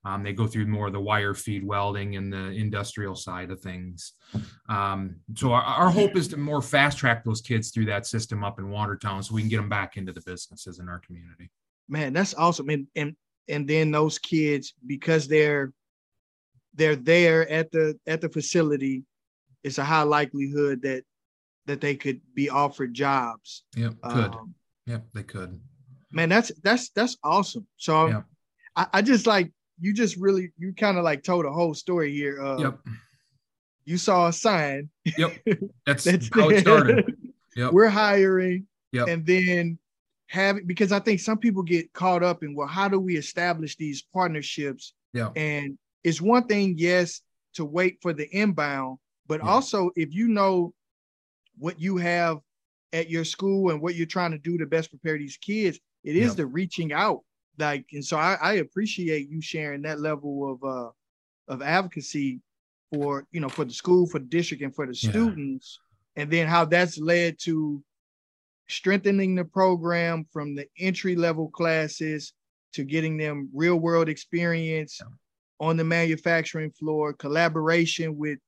Um, 0.05 0.23
they 0.23 0.33
go 0.33 0.47
through 0.47 0.67
more 0.67 0.89
of 0.89 0.93
the 0.93 1.01
wire 1.01 1.35
feed 1.35 1.65
welding 1.65 2.17
and 2.17 2.33
the 2.33 2.51
industrial 2.51 3.15
side 3.15 3.51
of 3.51 3.61
things. 3.61 4.13
Um, 4.69 5.17
so 5.35 5.53
our, 5.53 5.63
our, 5.63 5.91
hope 5.91 6.15
is 6.17 6.29
to 6.29 6.37
more 6.37 6.61
fast 6.61 6.99
track 6.99 7.25
those 7.25 7.41
kids 7.41 7.71
through 7.71 7.87
that 7.87 8.07
system 8.07 8.45
up 8.45 8.59
in 8.59 8.69
Watertown 8.69 9.23
so 9.23 9.35
we 9.35 9.41
can 9.41 9.49
get 9.49 9.57
them 9.57 9.69
back 9.69 9.97
into 9.97 10.13
the 10.13 10.21
businesses 10.21 10.79
in 10.79 10.89
our 10.89 10.99
community. 10.99 11.51
Man, 11.89 12.13
that's 12.13 12.35
awesome. 12.35 12.69
And 12.69 12.87
and 12.97 13.17
and 13.49 13.69
then 13.69 13.91
those 13.91 14.19
kids, 14.19 14.75
because 14.87 15.29
they're 15.29 15.73
they're 16.75 16.97
there 16.97 17.49
at 17.49 17.71
the 17.71 17.99
at 18.07 18.21
the 18.21 18.29
facility, 18.29 19.05
it's 19.63 19.79
a 19.79 19.85
high 19.85 20.03
likelihood 20.03 20.83
that 20.83 21.05
that 21.67 21.81
they 21.81 21.95
could 21.95 22.21
be 22.35 22.51
offered 22.51 22.93
jobs. 22.93 23.65
Yeah, 23.77 23.91
could. 24.03 24.35
Um, 24.35 24.55
yeah, 24.87 24.99
they 25.15 25.23
could. 25.23 25.61
Man, 26.11 26.29
that's 26.29 26.53
that's 26.63 26.91
that's 26.91 27.17
awesome. 27.23 27.67
So 27.77 28.07
yep. 28.07 28.25
I, 28.77 28.87
I 28.95 29.03
just 29.03 29.27
like 29.27 29.53
you 29.81 29.93
just 29.93 30.17
really 30.17 30.51
you 30.59 30.73
kind 30.73 30.99
of 30.99 31.05
like 31.05 31.23
told 31.23 31.45
a 31.45 31.53
whole 31.53 31.75
story 31.75 32.13
here. 32.13 32.43
Uh, 32.43 32.59
yep. 32.59 32.79
You 33.85 33.99
saw 33.99 34.29
a 34.29 34.33
sign. 34.33 34.89
Yep. 35.19 35.33
That's, 35.87 36.05
that's 36.05 36.31
how 36.33 36.49
it 36.51 36.61
started. 36.61 37.15
Yep. 37.57 37.73
We're 37.73 37.89
hiring. 37.89 38.67
Yep. 38.91 39.07
And 39.07 39.25
then 39.25 39.79
having 40.27 40.67
because 40.67 40.91
I 40.91 40.99
think 40.99 41.21
some 41.21 41.39
people 41.39 41.63
get 41.63 41.93
caught 41.93 42.25
up 42.25 42.43
in 42.43 42.53
well, 42.53 42.67
how 42.67 42.89
do 42.89 42.99
we 42.99 43.17
establish 43.17 43.77
these 43.77 44.03
partnerships? 44.13 44.93
Yeah. 45.13 45.31
And 45.37 45.79
it's 46.03 46.21
one 46.21 46.49
thing, 46.49 46.75
yes, 46.77 47.21
to 47.55 47.65
wait 47.65 47.99
for 48.03 48.13
the 48.13 48.29
inbound, 48.37 48.99
but 49.29 49.41
yeah. 49.41 49.49
also 49.49 49.93
if 49.95 50.13
you 50.13 50.27
know 50.27 50.75
what 51.57 51.81
you 51.81 51.97
have 51.97 52.39
at 52.93 53.09
your 53.09 53.25
school 53.25 53.71
and 53.71 53.81
what 53.81 53.95
you're 53.95 54.07
trying 54.07 54.33
to 54.33 54.39
do 54.39 54.59
to 54.59 54.67
best 54.67 54.91
prepare 54.91 55.17
these 55.17 55.37
kids, 55.37 55.79
it 56.03 56.17
is 56.17 56.35
the 56.35 56.47
reaching 56.47 56.93
out. 56.93 57.21
Like, 57.59 57.87
and 57.93 58.05
so 58.05 58.17
I, 58.17 58.35
I, 58.41 58.53
appreciate 58.55 59.29
you 59.29 59.41
sharing 59.41 59.83
that 59.83 60.01
level 60.01 60.53
of 60.53 60.65
uh 60.69 60.91
of 61.47 61.63
advocacy 61.63 62.41
for 62.93 63.27
you 63.31 63.41
know 63.41 63.49
for 63.49 63.65
the 63.65 63.73
school, 63.73 64.07
for 64.07 64.19
the 64.19 64.27
district, 64.27 64.63
and 64.63 64.75
for 64.75 64.87
the 64.87 64.99
yeah. 65.01 65.11
students, 65.11 65.79
and 66.17 66.31
then 66.31 66.49
how 66.49 66.65
that's 66.65 66.99
led 66.99 67.39
to 67.41 67.83
strengthening 68.69 69.35
the 69.35 69.45
program 69.45 70.27
from 70.33 70.55
the 70.55 70.67
entry 70.79 71.15
level 71.15 71.49
classes 71.49 72.33
to 72.73 72.83
getting 72.83 73.17
them 73.17 73.49
real 73.55 73.77
world 73.77 74.09
experience 74.09 74.99
yeah. 75.01 75.67
on 75.67 75.77
the 75.77 75.85
manufacturing 75.85 76.73
floor, 76.73 77.13
collaboration 77.13 78.17
with 78.17 78.39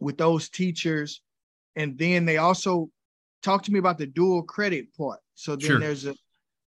with 0.00 0.18
those 0.18 0.48
teachers 0.48 1.22
and 1.78 1.96
then 1.96 2.24
they 2.24 2.38
also 2.38 2.90
talk 3.42 3.62
to 3.62 3.72
me 3.72 3.78
about 3.78 3.98
the 3.98 4.06
dual 4.06 4.42
credit 4.42 4.92
part. 4.96 5.20
So 5.36 5.54
then 5.54 5.68
sure. 5.68 5.78
there's 5.78 6.06
a 6.06 6.14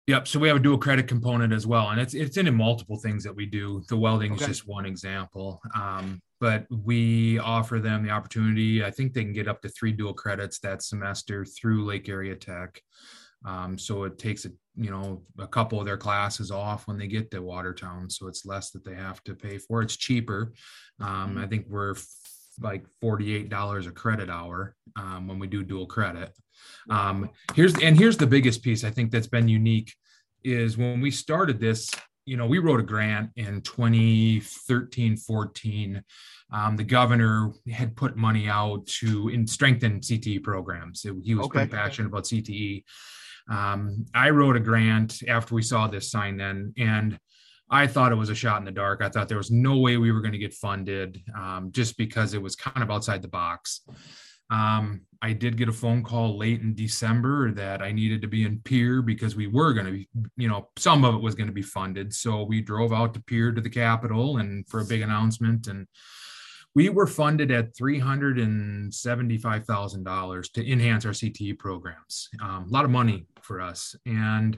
Yep. 0.08 0.26
So 0.26 0.38
we 0.38 0.48
have 0.48 0.56
a 0.56 0.60
dual 0.60 0.78
credit 0.78 1.06
component 1.06 1.52
as 1.52 1.66
well, 1.66 1.90
and 1.90 2.00
it's 2.00 2.14
it's 2.14 2.38
in 2.38 2.52
multiple 2.54 2.96
things 2.96 3.22
that 3.24 3.36
we 3.36 3.44
do. 3.44 3.82
The 3.90 3.96
welding 3.96 4.32
okay. 4.32 4.40
is 4.40 4.48
just 4.48 4.66
one 4.66 4.86
example, 4.86 5.60
um, 5.74 6.22
but 6.40 6.64
we 6.70 7.38
offer 7.38 7.78
them 7.78 8.02
the 8.02 8.10
opportunity. 8.10 8.82
I 8.82 8.90
think 8.90 9.12
they 9.12 9.22
can 9.22 9.34
get 9.34 9.48
up 9.48 9.60
to 9.60 9.68
three 9.68 9.92
dual 9.92 10.14
credits 10.14 10.60
that 10.60 10.82
semester 10.82 11.44
through 11.44 11.84
Lake 11.84 12.08
Area 12.08 12.34
Tech. 12.34 12.80
Um, 13.44 13.76
so 13.76 14.04
it 14.04 14.18
takes 14.18 14.46
a 14.46 14.48
you 14.76 14.90
know 14.90 15.24
a 15.38 15.46
couple 15.46 15.78
of 15.78 15.84
their 15.84 15.98
classes 15.98 16.50
off 16.50 16.88
when 16.88 16.96
they 16.96 17.06
get 17.06 17.30
to 17.32 17.42
Watertown, 17.42 18.08
so 18.08 18.28
it's 18.28 18.46
less 18.46 18.70
that 18.70 18.86
they 18.86 18.94
have 18.94 19.22
to 19.24 19.34
pay 19.34 19.58
for. 19.58 19.82
It's 19.82 19.98
cheaper. 19.98 20.54
Um, 21.00 21.32
mm-hmm. 21.32 21.38
I 21.40 21.46
think 21.46 21.66
we're 21.68 21.96
like 22.60 22.86
$48 23.04 23.86
a 23.86 23.90
credit 23.90 24.30
hour 24.30 24.74
um, 24.96 25.28
when 25.28 25.38
we 25.38 25.46
do 25.46 25.62
dual 25.62 25.86
credit. 25.86 26.32
Um, 26.90 27.30
here's 27.54 27.74
and 27.82 27.98
here's 27.98 28.16
the 28.16 28.26
biggest 28.26 28.62
piece 28.62 28.84
I 28.84 28.90
think 28.90 29.10
that's 29.10 29.26
been 29.26 29.48
unique 29.48 29.94
is 30.44 30.76
when 30.76 31.00
we 31.00 31.10
started 31.10 31.60
this, 31.60 31.90
you 32.24 32.36
know, 32.36 32.46
we 32.46 32.58
wrote 32.58 32.80
a 32.80 32.84
grant 32.84 33.30
in 33.36 33.60
2013, 33.62 35.16
14. 35.16 36.02
Um, 36.50 36.76
the 36.76 36.84
governor 36.84 37.52
had 37.70 37.96
put 37.96 38.16
money 38.16 38.48
out 38.48 38.86
to 38.86 39.28
in 39.28 39.46
strengthen 39.46 40.00
CTE 40.00 40.42
programs. 40.42 41.04
It, 41.04 41.14
he 41.22 41.34
was 41.34 41.46
okay. 41.46 41.58
pretty 41.58 41.72
passionate 41.72 42.08
about 42.08 42.24
CTE. 42.24 42.84
Um, 43.50 44.06
I 44.14 44.30
wrote 44.30 44.56
a 44.56 44.60
grant 44.60 45.22
after 45.26 45.54
we 45.54 45.62
saw 45.62 45.88
this 45.88 46.10
sign 46.10 46.36
then, 46.36 46.74
and 46.78 47.18
I 47.70 47.86
thought 47.86 48.12
it 48.12 48.16
was 48.16 48.30
a 48.30 48.34
shot 48.34 48.58
in 48.60 48.64
the 48.64 48.70
dark. 48.70 49.02
I 49.02 49.08
thought 49.08 49.28
there 49.28 49.38
was 49.38 49.50
no 49.50 49.78
way 49.78 49.96
we 49.96 50.12
were 50.12 50.20
going 50.20 50.32
to 50.32 50.38
get 50.38 50.54
funded 50.54 51.22
um, 51.36 51.70
just 51.70 51.96
because 51.98 52.32
it 52.34 52.40
was 52.40 52.56
kind 52.56 52.82
of 52.82 52.90
outside 52.90 53.20
the 53.20 53.28
box. 53.28 53.82
Um, 54.50 55.02
I 55.20 55.32
did 55.32 55.56
get 55.56 55.68
a 55.68 55.72
phone 55.72 56.04
call 56.04 56.38
late 56.38 56.60
in 56.60 56.74
December 56.74 57.50
that 57.52 57.82
I 57.82 57.90
needed 57.90 58.22
to 58.22 58.28
be 58.28 58.44
in 58.44 58.60
Pierre 58.60 59.02
because 59.02 59.34
we 59.34 59.48
were 59.48 59.72
going 59.72 59.86
to 59.86 59.92
be, 59.92 60.08
you 60.36 60.46
know, 60.48 60.68
some 60.76 61.04
of 61.04 61.16
it 61.16 61.20
was 61.20 61.34
going 61.34 61.48
to 61.48 61.52
be 61.52 61.62
funded. 61.62 62.14
So 62.14 62.44
we 62.44 62.60
drove 62.60 62.92
out 62.92 63.14
to 63.14 63.20
Pierre 63.20 63.50
to 63.52 63.60
the 63.60 63.68
Capitol 63.68 64.36
and 64.36 64.64
for 64.68 64.78
a 64.80 64.84
big 64.84 65.02
announcement. 65.02 65.66
And 65.66 65.88
we 66.74 66.88
were 66.88 67.08
funded 67.08 67.50
at 67.50 67.74
$375,000 67.74 70.52
to 70.52 70.72
enhance 70.72 71.04
our 71.04 71.10
CTE 71.10 71.58
programs. 71.58 72.28
Um, 72.40 72.66
a 72.68 72.72
lot 72.72 72.84
of 72.84 72.92
money 72.92 73.26
for 73.42 73.60
us. 73.60 73.96
And 74.06 74.56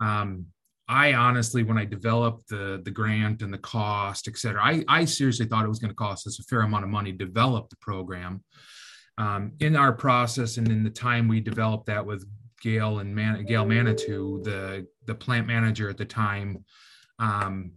um, 0.00 0.44
I 0.90 1.14
honestly, 1.14 1.62
when 1.62 1.78
I 1.78 1.84
developed 1.84 2.48
the 2.48 2.82
the 2.84 2.90
grant 2.90 3.42
and 3.42 3.54
the 3.54 3.58
cost, 3.58 4.26
et 4.26 4.36
cetera, 4.36 4.60
I, 4.62 4.84
I 4.88 5.04
seriously 5.04 5.46
thought 5.46 5.64
it 5.64 5.68
was 5.68 5.78
going 5.78 5.92
to 5.92 5.94
cost 5.94 6.26
us 6.26 6.40
a 6.40 6.42
fair 6.42 6.62
amount 6.62 6.84
of 6.84 6.90
money 6.90 7.12
to 7.12 7.24
develop 7.24 7.70
the 7.70 7.76
program. 7.76 8.42
Um, 9.20 9.52
in 9.60 9.76
our 9.76 9.92
process 9.92 10.56
and 10.56 10.68
in 10.68 10.82
the 10.82 10.90
time 10.90 11.28
we 11.28 11.40
developed 11.40 11.86
that 11.86 12.04
with 12.04 12.26
Gehl 12.64 13.02
and 13.02 13.14
Man- 13.14 13.46
Gehl 13.46 13.66
Manitou, 13.66 14.42
the 14.42 14.86
the 15.06 15.14
plant 15.14 15.46
manager 15.46 15.90
at 15.90 15.98
the 15.98 16.06
time, 16.06 16.64
um, 17.18 17.72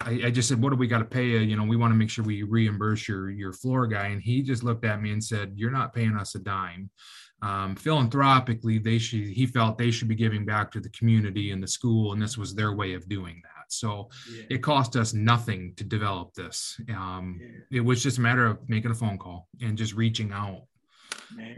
I, 0.00 0.22
I, 0.26 0.30
just 0.30 0.48
said, 0.48 0.60
"What 0.60 0.70
do 0.70 0.76
we 0.76 0.88
got 0.88 0.98
to 0.98 1.04
pay 1.04 1.26
you? 1.26 1.38
You 1.38 1.56
know, 1.56 1.64
we 1.64 1.76
want 1.76 1.92
to 1.92 1.96
make 1.96 2.10
sure 2.10 2.24
we 2.24 2.42
reimburse 2.42 3.06
your 3.06 3.30
your 3.30 3.52
floor 3.52 3.86
guy." 3.86 4.08
And 4.08 4.20
he 4.20 4.42
just 4.42 4.64
looked 4.64 4.84
at 4.84 5.00
me 5.00 5.12
and 5.12 5.22
said, 5.22 5.52
"You're 5.54 5.70
not 5.70 5.94
paying 5.94 6.16
us 6.16 6.34
a 6.34 6.40
dime." 6.40 6.90
um, 7.42 7.74
philanthropically 7.74 8.78
they 8.78 8.98
should 8.98 9.20
he 9.20 9.46
felt 9.46 9.78
they 9.78 9.90
should 9.90 10.08
be 10.08 10.14
giving 10.14 10.44
back 10.44 10.70
to 10.72 10.80
the 10.80 10.90
community 10.90 11.52
and 11.52 11.62
the 11.62 11.68
school 11.68 12.12
and 12.12 12.20
this 12.20 12.36
was 12.36 12.54
their 12.54 12.74
way 12.74 12.92
of 12.94 13.08
doing 13.08 13.40
that 13.42 13.72
so 13.72 14.08
yeah. 14.32 14.42
it 14.50 14.62
cost 14.62 14.96
us 14.96 15.14
nothing 15.14 15.72
to 15.76 15.84
develop 15.84 16.34
this 16.34 16.78
um, 16.90 17.38
yeah. 17.40 17.78
it 17.78 17.80
was 17.80 18.02
just 18.02 18.18
a 18.18 18.20
matter 18.20 18.46
of 18.46 18.58
making 18.68 18.90
a 18.90 18.94
phone 18.94 19.18
call 19.18 19.48
and 19.62 19.78
just 19.78 19.94
reaching 19.94 20.32
out 20.32 20.64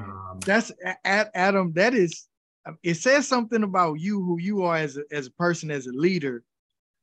um, 0.01 0.39
that's 0.45 0.73
adam 1.05 1.73
that 1.73 1.95
is 1.95 2.27
um, 2.67 2.79
it 2.83 2.95
says 2.95 3.27
something 3.27 3.63
about 3.63 3.95
you 3.95 4.23
who 4.23 4.39
you 4.39 4.63
are 4.63 4.77
as 4.77 4.97
a, 4.97 5.03
as 5.11 5.27
a 5.27 5.33
person 5.33 5.71
as 5.71 5.87
a 5.87 5.93
leader 5.93 6.43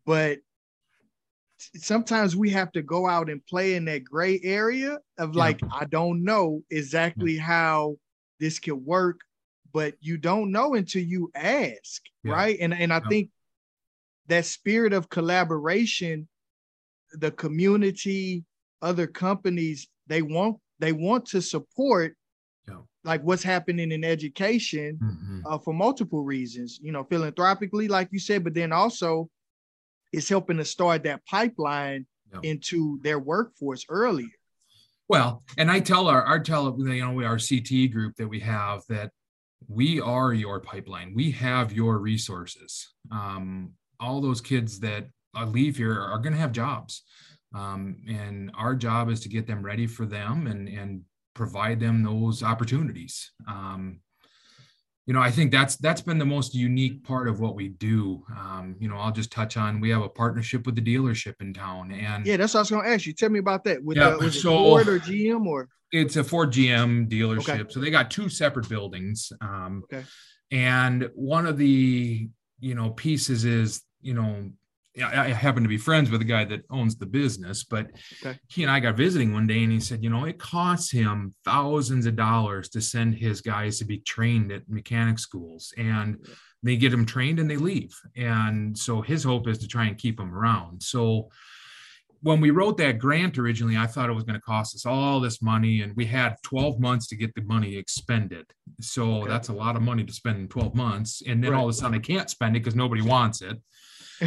but 0.06 0.40
sometimes 1.76 2.36
we 2.36 2.50
have 2.50 2.72
to 2.72 2.82
go 2.82 3.08
out 3.08 3.30
and 3.30 3.46
play 3.46 3.76
in 3.76 3.86
that 3.86 4.04
gray 4.04 4.40
area 4.44 4.98
of 5.18 5.36
like 5.36 5.62
yeah. 5.62 5.70
i 5.74 5.86
don't 5.86 6.24
know 6.24 6.62
exactly 6.70 7.38
how 7.38 7.96
this 8.40 8.60
could 8.60 8.74
work, 8.74 9.20
but 9.74 9.94
you 10.00 10.18
don't 10.18 10.52
know 10.52 10.74
until 10.74 11.04
you 11.04 11.32
ask, 11.36 12.02
yeah. 12.24 12.34
right? 12.34 12.58
And 12.60 12.74
and 12.74 12.92
I 12.92 12.98
yeah. 12.98 13.10
think 13.10 13.30
that 14.28 14.46
spirit 14.46 14.94
of 14.94 15.10
collaboration, 15.10 16.28
the 17.14 17.32
community, 17.32 18.44
other 18.82 19.08
companies, 19.08 19.88
they 20.08 20.22
want 20.22 20.58
they 20.80 20.94
want 20.94 21.26
to 21.28 21.42
support 21.42 22.16
yeah. 22.70 22.82
like 23.04 23.22
what's 23.24 23.44
happening 23.44 23.92
in 23.92 24.04
education 24.04 25.00
mm-hmm. 25.02 25.40
uh, 25.46 25.58
for 25.60 25.74
multiple 25.74 26.24
reasons. 26.24 26.80
You 26.82 26.92
know, 26.92 27.04
philanthropically, 27.04 27.88
like 27.88 28.10
you 28.12 28.20
said, 28.20 28.44
but 28.44 28.54
then 28.54 28.72
also 28.72 29.30
it's 30.12 30.30
helping 30.30 30.58
to 30.58 30.66
start 30.66 31.04
that 31.04 31.26
pipeline 31.26 32.06
yeah. 32.32 32.40
into 32.44 33.00
their 33.02 33.20
workforce 33.20 33.86
earlier. 33.90 34.28
Well, 35.08 35.44
and 35.58 35.72
I 35.72 35.80
tell 35.80 36.08
our, 36.08 36.22
our 36.24 36.40
tell 36.40 36.76
you 36.78 37.06
know 37.06 37.24
our 37.24 37.40
CT 37.40 37.92
group 37.92 38.16
that 38.18 38.28
we 38.28 38.40
have 38.42 38.84
that 38.90 39.12
we 39.68 40.00
are 40.00 40.34
your 40.34 40.60
pipeline. 40.60 41.14
We 41.16 41.32
have 41.32 41.74
your 41.74 41.98
resources. 41.98 42.94
Um, 43.12 43.74
all 44.00 44.22
those 44.22 44.40
kids 44.40 44.80
that 44.82 45.08
leave 45.48 45.78
here 45.78 46.00
are 46.00 46.20
going 46.20 46.34
to 46.34 46.40
have 46.40 46.52
jobs, 46.52 47.04
um, 47.56 47.98
and 48.08 48.52
our 48.56 48.76
job 48.76 49.10
is 49.10 49.20
to 49.22 49.30
get 49.30 49.48
them 49.48 49.64
ready 49.64 49.88
for 49.88 50.06
them 50.06 50.48
and 50.48 50.70
and 50.70 51.02
provide 51.34 51.80
them 51.80 52.04
those 52.04 52.44
opportunities. 52.44 53.32
Um, 53.48 54.00
you 55.06 55.14
know, 55.14 55.22
I 55.22 55.32
think 55.32 55.52
that's 55.52 55.76
that's 55.78 56.02
been 56.02 56.20
the 56.20 56.26
most 56.26 56.54
unique 56.54 57.04
part 57.04 57.28
of 57.28 57.40
what 57.40 57.56
we 57.56 57.70
do. 57.70 58.24
Um, 58.30 58.76
you 58.80 58.88
know, 58.88 58.98
I'll 58.98 59.12
just 59.12 59.32
touch 59.32 59.58
on 59.58 59.80
we 59.80 59.90
have 59.90 60.04
a 60.04 60.10
partnership 60.10 60.68
with 60.68 60.76
the 60.76 60.84
dealership 60.84 61.34
in 61.42 61.52
town, 61.52 61.92
and 61.92 62.28
yeah, 62.28 62.38
that's 62.38 62.54
what 62.54 62.60
I 62.60 62.62
was 62.62 62.70
going 62.70 62.86
to 62.86 62.92
ask 62.92 63.08
you. 63.08 63.14
Tell 63.14 63.30
me 63.30 63.40
about 63.40 63.64
that. 63.64 63.84
With 63.84 63.98
yeah, 63.98 64.12
the, 64.12 64.18
was 64.18 64.40
so, 64.40 64.50
Ford 64.50 64.88
or 64.88 65.00
GM 65.00 65.48
or 65.48 65.68
it's 65.92 66.16
a 66.16 66.24
Ford 66.24 66.52
GM 66.52 67.10
dealership. 67.10 67.62
Okay. 67.62 67.64
So 67.70 67.80
they 67.80 67.90
got 67.90 68.12
two 68.12 68.30
separate 68.30 68.70
buildings. 68.70 69.32
Um, 69.42 69.84
okay. 69.92 70.06
And 70.52 71.10
one 71.16 71.48
of 71.48 71.58
the 71.58 72.30
you 72.60 72.76
know 72.76 72.92
pieces 72.92 73.46
is 73.46 73.82
you 74.02 74.14
know 74.14 74.52
I 75.02 75.30
happen 75.34 75.64
to 75.64 75.70
be 75.70 75.78
friends 75.78 76.10
with 76.10 76.22
a 76.22 76.26
guy 76.26 76.46
that 76.46 76.66
owns 76.70 76.96
the 76.96 77.06
business, 77.06 77.64
but 77.64 77.88
okay. 78.24 78.38
he 78.48 78.64
and 78.64 78.72
I 78.72 78.80
got 78.80 78.96
visiting 78.96 79.34
one 79.34 79.48
day 79.48 79.64
and 79.64 79.72
he 79.72 79.80
said, 79.80 80.04
you 80.04 80.10
know, 80.10 80.26
it 80.26 80.40
costs 80.40 80.92
him 80.92 81.34
thousands 81.46 82.06
of 82.06 82.16
dollars 82.16 82.70
to 82.70 82.82
send 82.82 83.16
his 83.16 83.42
guys 83.42 83.80
to 83.80 83.86
be 83.86 84.00
trained 84.00 84.52
at 84.52 84.70
mechanic 84.70 85.20
schools 85.20 85.74
and 85.78 86.18
they 86.64 86.76
get 86.76 86.90
them 86.90 87.06
trained 87.06 87.40
and 87.40 87.50
they 87.50 87.58
leave. 87.58 87.96
And 88.16 88.78
so 88.78 89.02
his 89.02 89.24
hope 89.24 89.48
is 89.48 89.58
to 89.60 89.68
try 89.68 89.86
and 89.86 89.98
keep 89.98 90.18
them 90.18 90.34
around. 90.34 90.84
So 90.84 91.30
when 92.22 92.42
we 92.42 92.52
wrote 92.52 92.78
that 92.78 93.00
grant 93.00 93.38
originally, 93.38 93.78
I 93.78 93.88
thought 93.88 94.10
it 94.10 94.14
was 94.14 94.26
going 94.26 94.36
to 94.40 94.42
cost 94.42 94.76
us 94.76 94.86
all 94.86 95.22
this 95.22 95.42
money 95.42 95.82
and 95.82 95.96
we 95.96 96.06
had 96.06 96.36
12 96.44 96.80
months 96.80 97.08
to 97.08 97.16
get 97.16 97.34
the 97.34 97.42
money 97.44 97.78
expended. 97.78 98.46
So 98.82 99.22
okay. 99.22 99.30
that's 99.30 99.48
a 99.48 99.54
lot 99.54 99.78
of 99.78 99.82
money 99.82 100.04
to 100.04 100.14
spend 100.14 100.38
in 100.38 100.48
12 100.50 100.76
months. 100.76 101.24
And 101.26 101.42
then 101.42 101.52
right. 101.52 101.58
all 101.58 101.66
of 101.66 101.70
a 101.70 101.74
sudden 101.74 101.96
I 101.96 102.00
can't 102.00 102.30
spend 102.30 102.58
it 102.58 102.60
because 102.60 102.76
nobody 102.76 103.02
wants 103.02 103.42
it 103.42 103.58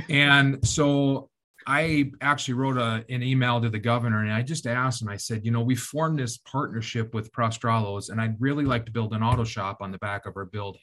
and 0.08 0.66
so 0.66 1.30
I 1.66 2.10
actually 2.20 2.54
wrote 2.54 2.76
a, 2.76 3.04
an 3.08 3.22
email 3.22 3.60
to 3.60 3.68
the 3.68 3.78
governor 3.78 4.22
and 4.22 4.32
I 4.32 4.42
just 4.42 4.66
asked 4.66 5.02
him, 5.02 5.08
I 5.08 5.16
said, 5.16 5.44
you 5.44 5.50
know, 5.50 5.60
we 5.60 5.76
formed 5.76 6.18
this 6.18 6.38
partnership 6.38 7.14
with 7.14 7.32
Prostrollo's 7.32 8.08
and 8.08 8.20
I'd 8.20 8.40
really 8.40 8.64
like 8.64 8.86
to 8.86 8.92
build 8.92 9.12
an 9.12 9.22
auto 9.22 9.44
shop 9.44 9.78
on 9.80 9.92
the 9.92 9.98
back 9.98 10.26
of 10.26 10.36
our 10.36 10.44
building. 10.44 10.80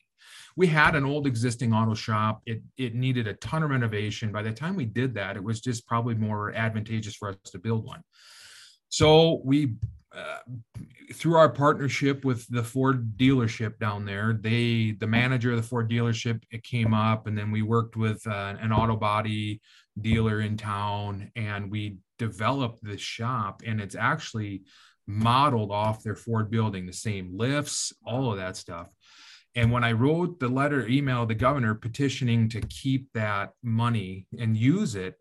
We 0.55 0.67
had 0.67 0.95
an 0.95 1.05
old 1.05 1.27
existing 1.27 1.73
auto 1.73 1.93
shop. 1.93 2.41
It, 2.45 2.61
it 2.77 2.95
needed 2.95 3.27
a 3.27 3.33
ton 3.35 3.63
of 3.63 3.69
renovation. 3.69 4.31
By 4.31 4.41
the 4.41 4.51
time 4.51 4.75
we 4.75 4.85
did 4.85 5.13
that, 5.15 5.35
it 5.37 5.43
was 5.43 5.61
just 5.61 5.87
probably 5.87 6.15
more 6.15 6.53
advantageous 6.53 7.15
for 7.15 7.29
us 7.29 7.37
to 7.51 7.59
build 7.59 7.85
one. 7.85 8.01
So 8.89 9.41
we 9.43 9.75
uh, 10.15 10.39
through 11.13 11.35
our 11.35 11.49
partnership 11.49 12.25
with 12.25 12.47
the 12.49 12.63
Ford 12.63 13.17
dealership 13.17 13.79
down 13.79 14.05
there, 14.05 14.37
they 14.39 14.95
the 14.99 15.07
manager 15.07 15.51
of 15.51 15.57
the 15.57 15.63
Ford 15.63 15.89
dealership 15.89 16.41
it 16.51 16.63
came 16.63 16.93
up, 16.93 17.27
and 17.27 17.37
then 17.37 17.51
we 17.51 17.61
worked 17.61 17.95
with 17.95 18.25
uh, 18.27 18.55
an 18.59 18.71
auto 18.71 18.95
body 18.95 19.61
dealer 19.99 20.41
in 20.41 20.57
town, 20.57 21.31
and 21.35 21.69
we 21.71 21.97
developed 22.17 22.83
this 22.83 23.01
shop, 23.01 23.61
and 23.65 23.79
it's 23.81 23.95
actually 23.95 24.63
modeled 25.07 25.71
off 25.71 26.03
their 26.03 26.15
Ford 26.15 26.51
building, 26.51 26.85
the 26.85 26.93
same 26.93 27.35
lifts, 27.35 27.91
all 28.05 28.31
of 28.31 28.37
that 28.37 28.55
stuff. 28.55 28.87
And 29.55 29.71
when 29.71 29.83
I 29.83 29.93
wrote 29.93 30.39
the 30.39 30.47
letter, 30.47 30.87
email 30.87 31.25
the 31.25 31.35
governor 31.35 31.73
petitioning 31.73 32.49
to 32.49 32.61
keep 32.61 33.11
that 33.13 33.51
money 33.63 34.27
and 34.39 34.55
use 34.55 34.95
it, 34.95 35.15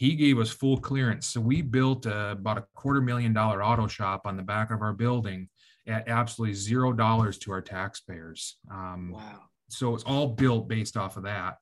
he 0.00 0.14
gave 0.14 0.38
us 0.38 0.48
full 0.48 0.78
clearance. 0.78 1.26
So 1.26 1.42
we 1.42 1.60
built 1.60 2.06
a, 2.06 2.30
about 2.30 2.56
a 2.56 2.64
quarter 2.74 3.02
million 3.02 3.34
dollar 3.34 3.62
auto 3.62 3.86
shop 3.86 4.22
on 4.24 4.34
the 4.34 4.42
back 4.42 4.70
of 4.70 4.80
our 4.80 4.94
building 4.94 5.50
at 5.86 6.08
absolutely 6.08 6.54
zero 6.54 6.94
dollars 6.94 7.36
to 7.40 7.52
our 7.52 7.60
taxpayers. 7.60 8.56
Um, 8.70 9.10
wow. 9.12 9.40
So 9.68 9.94
it's 9.94 10.04
all 10.04 10.28
built 10.28 10.68
based 10.68 10.96
off 10.96 11.18
of 11.18 11.24
that. 11.24 11.58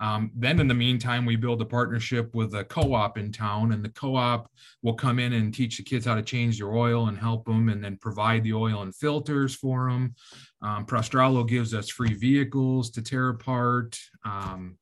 Um, 0.00 0.32
then 0.34 0.58
in 0.58 0.66
the 0.66 0.74
meantime, 0.74 1.24
we 1.24 1.36
build 1.36 1.62
a 1.62 1.64
partnership 1.64 2.34
with 2.34 2.56
a 2.56 2.64
co-op 2.64 3.18
in 3.18 3.30
town, 3.30 3.70
and 3.70 3.84
the 3.84 3.90
co-op 3.90 4.50
will 4.82 4.94
come 4.94 5.20
in 5.20 5.34
and 5.34 5.54
teach 5.54 5.76
the 5.76 5.84
kids 5.84 6.06
how 6.06 6.16
to 6.16 6.22
change 6.22 6.58
their 6.58 6.72
oil 6.72 7.06
and 7.06 7.16
help 7.16 7.44
them, 7.46 7.68
and 7.68 7.84
then 7.84 7.98
provide 7.98 8.42
the 8.42 8.52
oil 8.52 8.82
and 8.82 8.96
filters 8.96 9.54
for 9.54 9.88
them. 9.88 10.16
Um, 10.60 10.86
Prostrollo 10.86 11.46
gives 11.48 11.72
us 11.72 11.88
free 11.88 12.14
vehicles 12.14 12.90
to 12.90 13.00
tear 13.00 13.28
apart. 13.28 13.96
Um, 14.24 14.76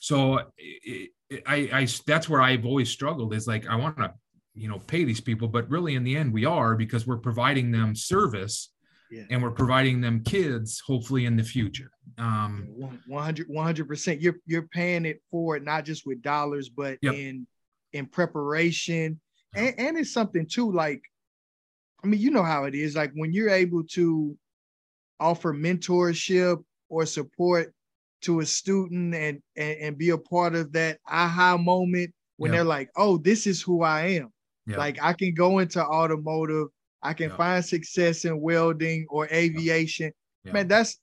so 0.00 0.40
it, 0.58 1.10
I, 1.46 1.68
I 1.72 1.88
that's 2.06 2.28
where 2.28 2.42
I've 2.42 2.66
always 2.66 2.90
struggled 2.90 3.34
is 3.34 3.46
like 3.46 3.66
I 3.68 3.76
want 3.76 3.96
to 3.98 4.12
you 4.54 4.68
know 4.68 4.78
pay 4.78 5.04
these 5.04 5.20
people, 5.20 5.48
but 5.48 5.68
really 5.68 5.94
in 5.94 6.04
the 6.04 6.16
end 6.16 6.32
we 6.32 6.44
are 6.44 6.76
because 6.76 7.06
we're 7.06 7.18
providing 7.18 7.70
them 7.70 7.94
service 7.94 8.70
yeah. 9.10 9.24
and 9.30 9.42
we're 9.42 9.50
providing 9.50 10.00
them 10.00 10.22
kids 10.24 10.80
hopefully 10.86 11.26
in 11.26 11.36
the 11.36 11.42
future. 11.42 11.90
Um, 12.18 12.68
100 13.06 13.88
percent. 13.88 14.20
You're 14.20 14.36
you're 14.46 14.68
paying 14.68 15.04
it 15.04 15.22
for 15.30 15.56
it 15.56 15.64
not 15.64 15.84
just 15.84 16.06
with 16.06 16.22
dollars, 16.22 16.68
but 16.68 16.98
yep. 17.02 17.14
in 17.14 17.46
in 17.92 18.06
preparation, 18.06 19.20
and, 19.54 19.74
and 19.78 19.98
it's 19.98 20.12
something 20.12 20.46
too. 20.46 20.70
Like, 20.72 21.02
I 22.02 22.06
mean, 22.06 22.20
you 22.20 22.30
know 22.30 22.42
how 22.42 22.64
it 22.64 22.74
is. 22.74 22.96
Like 22.96 23.12
when 23.14 23.32
you're 23.32 23.50
able 23.50 23.84
to 23.92 24.36
offer 25.20 25.54
mentorship 25.54 26.62
or 26.88 27.06
support 27.06 27.73
to 28.24 28.40
a 28.40 28.46
student 28.46 29.14
and, 29.14 29.40
and, 29.56 29.78
and 29.80 29.98
be 29.98 30.10
a 30.10 30.18
part 30.18 30.54
of 30.54 30.72
that 30.72 30.98
aha 31.08 31.56
moment 31.56 32.12
when 32.36 32.50
they're 32.50 32.64
like, 32.64 32.90
oh, 32.96 33.16
this 33.16 33.46
is 33.46 33.62
who 33.62 33.82
I 33.82 34.06
am. 34.06 34.32
Like 34.66 34.98
I 35.02 35.12
can 35.12 35.34
go 35.34 35.58
into 35.58 35.84
automotive, 35.84 36.68
I 37.02 37.12
can 37.12 37.30
find 37.30 37.64
success 37.64 38.24
in 38.24 38.40
welding 38.40 39.06
or 39.10 39.28
aviation. 39.30 40.12
Man, 40.44 40.68
that's 40.68 40.98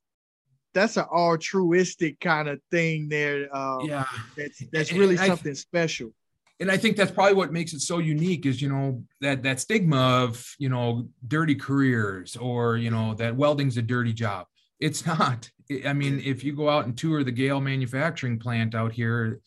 that's 0.74 0.98
an 0.98 1.06
altruistic 1.12 2.20
kind 2.20 2.48
of 2.48 2.60
thing 2.72 3.10
there. 3.10 3.54
Uh, 3.56 3.80
yeah, 3.84 4.06
that's 4.38 4.64
that's 4.72 4.92
really 4.92 5.18
and 5.18 5.28
something 5.28 5.52
I, 5.52 5.56
special. 5.56 6.14
And 6.60 6.72
I 6.72 6.78
think 6.78 6.96
that's 6.96 7.12
probably 7.12 7.34
what 7.34 7.52
makes 7.52 7.74
it 7.74 7.82
so 7.82 7.98
unique 7.98 8.46
is 8.46 8.62
you 8.62 8.70
know 8.70 9.04
that 9.20 9.44
that 9.44 9.60
stigma 9.60 10.24
of 10.24 10.46
you 10.60 10.70
know 10.70 11.08
dirty 11.28 11.56
careers 11.56 12.36
or 12.38 12.78
you 12.78 12.92
know 12.92 13.14
that 13.16 13.36
welding's 13.36 13.78
a 13.78 13.82
dirty 13.82 14.14
job. 14.14 14.48
It's 14.82 15.06
not. 15.06 15.50
I 15.86 15.94
mean, 15.94 16.20
if 16.26 16.44
you 16.44 16.54
go 16.54 16.70
out 16.70 16.86
and 16.86 16.98
tour 16.98 17.24
the 17.24 17.32
Gehl 17.32 17.62
manufacturing 17.62 18.40
plant 18.40 18.76
out 18.76 18.92
here, 18.92 19.40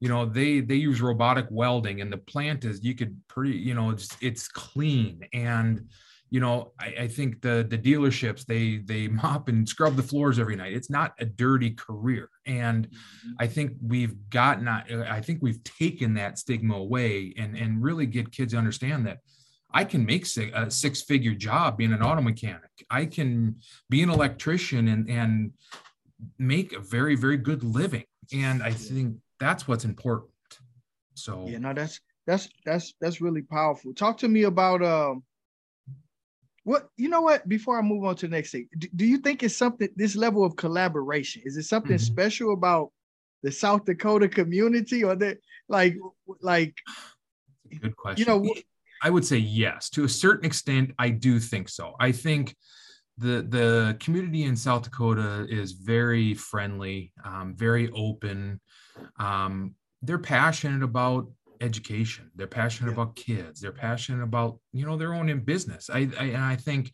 you 0.00 0.08
know 0.08 0.26
they 0.26 0.60
they 0.60 0.74
use 0.74 1.00
robotic 1.00 1.46
welding, 1.50 2.00
and 2.00 2.12
the 2.12 2.18
plant 2.18 2.64
is 2.64 2.82
you 2.82 2.94
could 2.94 3.16
pretty 3.28 3.56
you 3.56 3.74
know 3.74 3.90
it's 3.90 4.16
it's 4.20 4.48
clean 4.48 5.20
and 5.32 5.88
you 6.30 6.40
know 6.40 6.72
I, 6.78 6.94
I 7.00 7.08
think 7.08 7.42
the 7.42 7.66
the 7.68 7.78
dealerships 7.78 8.44
they 8.46 8.78
they 8.78 9.08
mop 9.22 9.48
and 9.48 9.68
scrub 9.68 9.96
the 9.96 10.02
floors 10.02 10.38
every 10.38 10.56
night. 10.56 10.72
It's 10.72 10.90
not 10.90 11.14
a 11.18 11.24
dirty 11.24 11.70
career, 11.70 12.30
and 12.46 12.88
mm-hmm. 12.88 13.32
I 13.38 13.46
think 13.46 13.72
we've 13.80 14.16
gotten 14.30 14.66
I 14.68 15.20
think 15.20 15.40
we've 15.42 15.62
taken 15.62 16.14
that 16.14 16.38
stigma 16.38 16.76
away 16.76 17.34
and 17.38 17.56
and 17.56 17.82
really 17.82 18.06
get 18.06 18.32
kids 18.32 18.54
to 18.54 18.58
understand 18.58 19.06
that 19.06 19.18
I 19.72 19.84
can 19.84 20.04
make 20.04 20.26
a 20.36 20.70
six 20.70 21.02
figure 21.02 21.34
job 21.34 21.76
being 21.76 21.92
an 21.92 22.02
auto 22.02 22.20
mechanic. 22.20 22.70
I 22.90 23.06
can 23.06 23.56
be 23.88 24.02
an 24.02 24.10
electrician 24.10 24.88
and, 24.88 25.08
and 25.08 25.52
make 26.38 26.72
a 26.72 26.80
very, 26.80 27.14
very 27.14 27.36
good 27.36 27.62
living. 27.62 28.04
And 28.32 28.62
I 28.62 28.72
think 28.72 29.16
that's 29.38 29.68
what's 29.68 29.84
important. 29.84 30.30
So 31.14 31.46
yeah, 31.46 31.58
no, 31.58 31.74
that's 31.74 32.00
that's 32.26 32.48
that's 32.64 32.94
that's 33.00 33.20
really 33.20 33.42
powerful. 33.42 33.92
Talk 33.92 34.18
to 34.18 34.28
me 34.28 34.44
about 34.44 34.82
um 34.82 35.22
what 36.64 36.88
you 36.96 37.08
know 37.08 37.22
what 37.22 37.48
before 37.48 37.78
I 37.78 37.82
move 37.82 38.04
on 38.04 38.16
to 38.16 38.28
the 38.28 38.36
next 38.36 38.52
thing, 38.52 38.68
do, 38.78 38.88
do 38.94 39.06
you 39.06 39.18
think 39.18 39.42
it's 39.42 39.56
something 39.56 39.88
this 39.96 40.16
level 40.16 40.44
of 40.44 40.56
collaboration? 40.56 41.42
Is 41.44 41.56
it 41.56 41.64
something 41.64 41.96
mm-hmm. 41.96 42.14
special 42.14 42.52
about 42.52 42.92
the 43.42 43.50
South 43.50 43.84
Dakota 43.84 44.28
community 44.28 45.02
or 45.02 45.16
that 45.16 45.38
like 45.68 45.96
like 46.40 46.74
good 47.80 47.96
question. 47.96 48.20
You 48.20 48.26
know, 48.26 48.54
I 49.02 49.10
would 49.10 49.24
say 49.24 49.38
yes. 49.38 49.90
To 49.90 50.04
a 50.04 50.08
certain 50.08 50.44
extent, 50.44 50.92
I 50.98 51.10
do 51.10 51.38
think 51.38 51.68
so. 51.68 51.94
I 51.98 52.12
think 52.12 52.54
the 53.18 53.46
the 53.48 53.96
community 54.00 54.44
in 54.44 54.56
South 54.56 54.82
Dakota 54.82 55.46
is 55.48 55.72
very 55.72 56.34
friendly, 56.34 57.12
um, 57.24 57.54
very 57.56 57.90
open. 57.90 58.60
Um, 59.18 59.74
they're 60.02 60.18
passionate 60.18 60.82
about 60.82 61.28
education. 61.60 62.30
They're 62.34 62.46
passionate 62.46 62.90
yeah. 62.90 62.94
about 62.94 63.16
kids. 63.16 63.60
They're 63.60 63.72
passionate 63.72 64.22
about 64.22 64.58
you 64.72 64.86
know 64.86 64.96
their 64.96 65.14
own 65.14 65.28
in 65.28 65.40
business. 65.40 65.90
I, 65.90 66.08
I 66.18 66.24
and 66.24 66.44
I 66.44 66.56
think, 66.56 66.92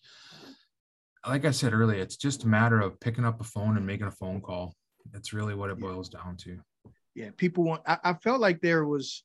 like 1.26 1.44
I 1.44 1.52
said 1.52 1.72
earlier, 1.72 2.00
it's 2.00 2.16
just 2.16 2.44
a 2.44 2.48
matter 2.48 2.80
of 2.80 2.98
picking 3.00 3.24
up 3.24 3.40
a 3.40 3.44
phone 3.44 3.76
and 3.76 3.86
making 3.86 4.06
a 4.06 4.12
phone 4.12 4.40
call. 4.40 4.74
That's 5.12 5.32
really 5.32 5.54
what 5.54 5.70
it 5.70 5.78
boils 5.78 6.08
down 6.08 6.36
to. 6.38 6.58
Yeah, 7.14 7.30
people 7.36 7.64
want. 7.64 7.82
I, 7.86 7.98
I 8.02 8.14
felt 8.14 8.40
like 8.40 8.60
there 8.60 8.84
was 8.84 9.22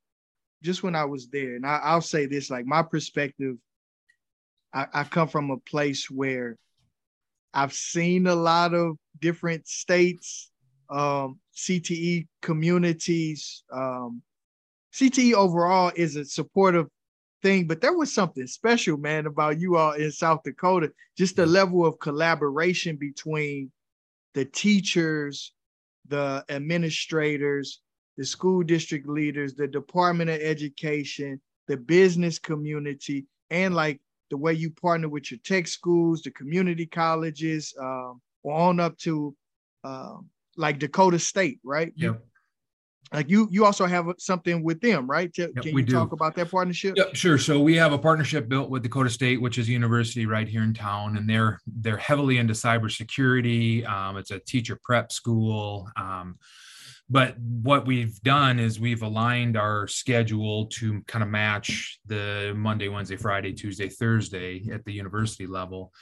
just 0.62 0.84
when 0.84 0.96
I 0.96 1.06
was 1.06 1.28
there, 1.30 1.56
and 1.56 1.66
I, 1.66 1.94
will 1.94 2.02
say 2.02 2.26
this: 2.26 2.50
like 2.50 2.66
my 2.66 2.84
perspective, 2.84 3.56
I, 4.74 4.88
I 4.94 5.04
come 5.04 5.28
from 5.28 5.52
a 5.52 5.58
place 5.58 6.10
where 6.10 6.58
I've 7.54 7.74
seen 7.74 8.28
a 8.28 8.36
lot 8.36 8.74
of 8.74 8.98
different 9.20 9.68
states, 9.68 10.52
um, 10.90 11.40
CTE 11.56 12.28
communities. 12.42 13.64
Um, 13.72 14.22
CTE 14.94 15.34
overall 15.34 15.92
is 15.96 16.16
a 16.16 16.26
supportive 16.26 16.88
thing, 17.42 17.66
but 17.66 17.82
there 17.82 17.98
was 17.98 18.14
something 18.14 18.48
special, 18.48 18.98
man, 18.98 19.26
about 19.26 19.60
you 19.60 19.78
all 19.78 19.94
in 19.94 20.12
South 20.12 20.42
Dakota. 20.44 20.92
Just 21.18 21.36
the 21.36 21.46
level 21.46 21.86
of 21.86 22.00
collaboration 22.00 22.98
between 22.98 23.72
the 24.34 24.46
teachers, 24.46 25.54
the 26.08 26.46
administrators, 26.50 27.82
the 28.22 28.28
school 28.28 28.62
district 28.62 29.08
leaders, 29.08 29.56
the 29.56 29.68
Department 29.68 30.30
of 30.30 30.40
Education, 30.40 31.42
the 31.68 31.76
business 31.76 32.38
community, 32.38 33.26
and 33.50 33.74
like 33.74 34.00
the 34.30 34.38
way 34.38 34.54
you 34.54 34.70
partner 34.70 35.10
with 35.10 35.32
your 35.32 35.40
tech 35.44 35.66
schools, 35.66 36.22
the 36.22 36.30
community 36.30 36.86
colleges, 36.86 37.74
um, 37.82 38.22
on 38.44 38.80
up 38.80 38.96
to 39.00 39.36
um, 39.84 40.30
like 40.56 40.78
Dakota 40.78 41.18
State, 41.18 41.60
right? 41.64 41.92
Yep 41.96 42.22
like 43.14 43.30
you 43.30 43.48
you 43.52 43.66
also 43.66 43.86
have 43.86 44.06
something 44.20 44.64
with 44.64 44.80
them 44.80 45.06
right? 45.10 45.32
Yep, 45.38 45.56
can 45.62 45.78
you 45.78 45.86
talk 45.86 46.14
about 46.14 46.34
that 46.36 46.50
partnership? 46.50 46.96
Yep, 46.96 47.16
sure. 47.16 47.38
So 47.38 47.60
we 47.60 47.76
have 47.76 47.92
a 47.92 47.98
partnership 47.98 48.48
built 48.48 48.70
with 48.70 48.84
dakota 48.84 49.10
state 49.10 49.42
which 49.42 49.58
is 49.58 49.68
a 49.68 49.72
university 49.72 50.26
right 50.26 50.48
here 50.48 50.64
in 50.64 50.74
town 50.74 51.18
and 51.18 51.30
they're 51.30 51.60
they're 51.68 51.98
heavily 51.98 52.38
into 52.38 52.54
cybersecurity. 52.54 53.86
Um, 53.86 54.16
it's 54.16 54.32
a 54.32 54.40
teacher 54.40 54.80
prep 54.82 55.12
school. 55.12 55.90
Um, 55.98 56.38
but 57.10 57.38
what 57.40 57.86
we've 57.86 58.22
done 58.22 58.60
is 58.60 58.80
we've 58.80 59.04
aligned 59.04 59.58
our 59.58 59.88
schedule 59.88 60.66
to 60.68 61.02
kind 61.08 61.24
of 61.24 61.30
match 61.30 62.00
the 62.06 62.54
monday 62.56 62.88
wednesday 62.88 63.16
friday 63.16 63.54
tuesday 63.54 63.90
thursday 63.90 64.68
at 64.72 64.84
the 64.86 64.94
university 64.94 65.48
level 65.48 65.94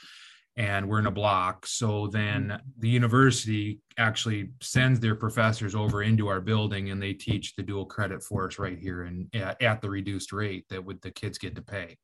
and 0.60 0.86
we're 0.86 0.98
in 0.98 1.06
a 1.06 1.10
block. 1.10 1.64
So 1.66 2.08
then 2.08 2.48
mm-hmm. 2.48 2.80
the 2.80 2.88
university 2.88 3.80
actually 3.96 4.50
sends 4.60 5.00
their 5.00 5.14
professors 5.14 5.74
over 5.74 6.02
into 6.02 6.28
our 6.28 6.40
building 6.40 6.90
and 6.90 7.02
they 7.02 7.14
teach 7.14 7.56
the 7.56 7.62
dual 7.62 7.86
credit 7.86 8.22
for 8.22 8.46
us 8.46 8.58
right 8.58 8.78
here 8.78 9.04
and 9.04 9.34
at, 9.34 9.60
at 9.62 9.80
the 9.80 9.88
reduced 9.88 10.34
rate 10.34 10.66
that 10.68 10.84
would 10.84 11.00
the 11.00 11.10
kids 11.12 11.38
get 11.38 11.54
to 11.54 11.62
pay. 11.62 11.96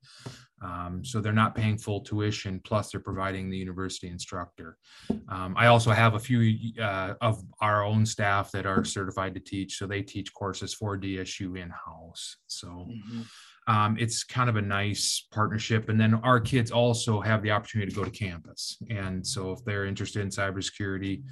Um, 0.63 1.05
so 1.05 1.21
they're 1.21 1.35
not 1.35 1.55
paying 1.55 1.77
full 1.77 2.01
tuition, 2.01 2.63
plus 2.65 2.91
they're 2.91 2.99
providing 2.99 3.51
the 3.51 3.59
university 3.59 4.09
instructor. 4.09 4.79
Um, 5.29 5.55
I 5.59 5.67
also 5.67 5.91
have 5.91 6.15
a 6.15 6.19
few 6.19 6.73
uh, 6.81 7.13
of 7.21 7.43
our 7.61 7.85
own 7.85 8.07
staff 8.07 8.53
that 8.53 8.65
are 8.65 8.85
certified 8.85 9.35
to 9.35 9.41
teach, 9.41 9.77
so 9.77 9.87
they 9.87 10.01
teach 10.01 10.33
courses 10.33 10.73
for 10.73 10.97
DSU 10.97 11.61
in 11.61 11.69
house. 11.69 12.37
So. 12.47 12.69
Mm-hmm 12.69 13.21
um, 13.67 13.97
it's 13.99 14.23
kind 14.23 14.49
of 14.49 14.57
a 14.57 14.63
nice 14.63 15.27
partnership. 15.33 15.89
And 15.89 16.01
then 16.01 16.15
our 16.15 16.41
kids 16.41 16.71
also 16.71 17.21
have 17.21 17.43
the 17.43 17.51
opportunity 17.51 17.91
to 17.91 17.97
go 17.97 18.05
to 18.05 18.11
campus. 18.11 18.79
And 18.91 19.27
so 19.27 19.53
if 19.53 19.65
they're 19.65 19.87
interested 19.87 20.23
in 20.23 20.29
cybersecurity, 20.29 21.25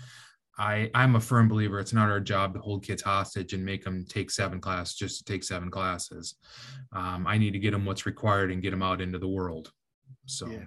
I, 0.56 0.90
I'm 0.94 1.16
a 1.16 1.20
firm 1.20 1.48
believer 1.48 1.80
it's 1.80 1.92
not 1.92 2.10
our 2.10 2.20
job 2.20 2.54
to 2.54 2.60
hold 2.60 2.84
kids 2.84 3.02
hostage 3.02 3.54
and 3.54 3.64
make 3.64 3.84
them 3.84 4.04
take 4.08 4.30
seven 4.30 4.60
classes 4.60 4.94
just 4.94 5.18
to 5.18 5.32
take 5.32 5.42
seven 5.42 5.70
classes. 5.70 6.36
Um, 6.92 7.26
I 7.26 7.38
need 7.38 7.52
to 7.52 7.58
get 7.58 7.72
them 7.72 7.84
what's 7.84 8.06
required 8.06 8.52
and 8.52 8.62
get 8.62 8.70
them 8.70 8.82
out 8.82 9.00
into 9.00 9.18
the 9.18 9.28
world. 9.28 9.72
So, 10.26 10.48
yeah, 10.48 10.64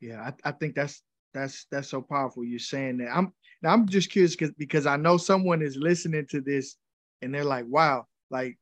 yeah 0.00 0.30
I, 0.44 0.48
I 0.48 0.52
think 0.52 0.74
that's 0.74 1.02
that's 1.32 1.66
that's 1.70 1.88
so 1.88 2.02
powerful. 2.02 2.44
You're 2.44 2.58
saying 2.58 2.98
that. 2.98 3.08
I'm 3.14 3.32
now 3.62 3.72
I'm 3.72 3.88
just 3.88 4.10
curious 4.10 4.36
because 4.36 4.54
because 4.58 4.86
I 4.86 4.96
know 4.96 5.16
someone 5.16 5.62
is 5.62 5.76
listening 5.76 6.26
to 6.30 6.42
this 6.42 6.76
and 7.22 7.34
they're 7.34 7.42
like, 7.42 7.64
wow, 7.66 8.06
like 8.30 8.58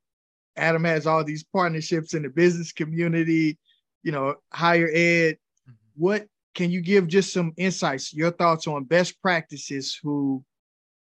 Adam 0.57 0.85
has 0.85 1.07
all 1.07 1.25
these 1.25 1.45
partnerships 1.45 2.15
in 2.15 2.23
the 2.23 2.29
business 2.29 2.73
community, 2.73 3.59
you 4.03 4.13
know, 4.13 4.35
higher 4.53 4.89
ed. 4.93 5.37
Mm-hmm. 5.69 5.73
What 5.97 6.27
can 6.55 6.71
you 6.71 6.81
give 6.81 7.09
just 7.09 7.33
some 7.33 7.53
insights, 7.57 8.13
your 8.13 8.31
thoughts 8.31 8.67
on 8.67 8.85
best 8.85 9.21
practices 9.23 9.99
who 10.03 10.45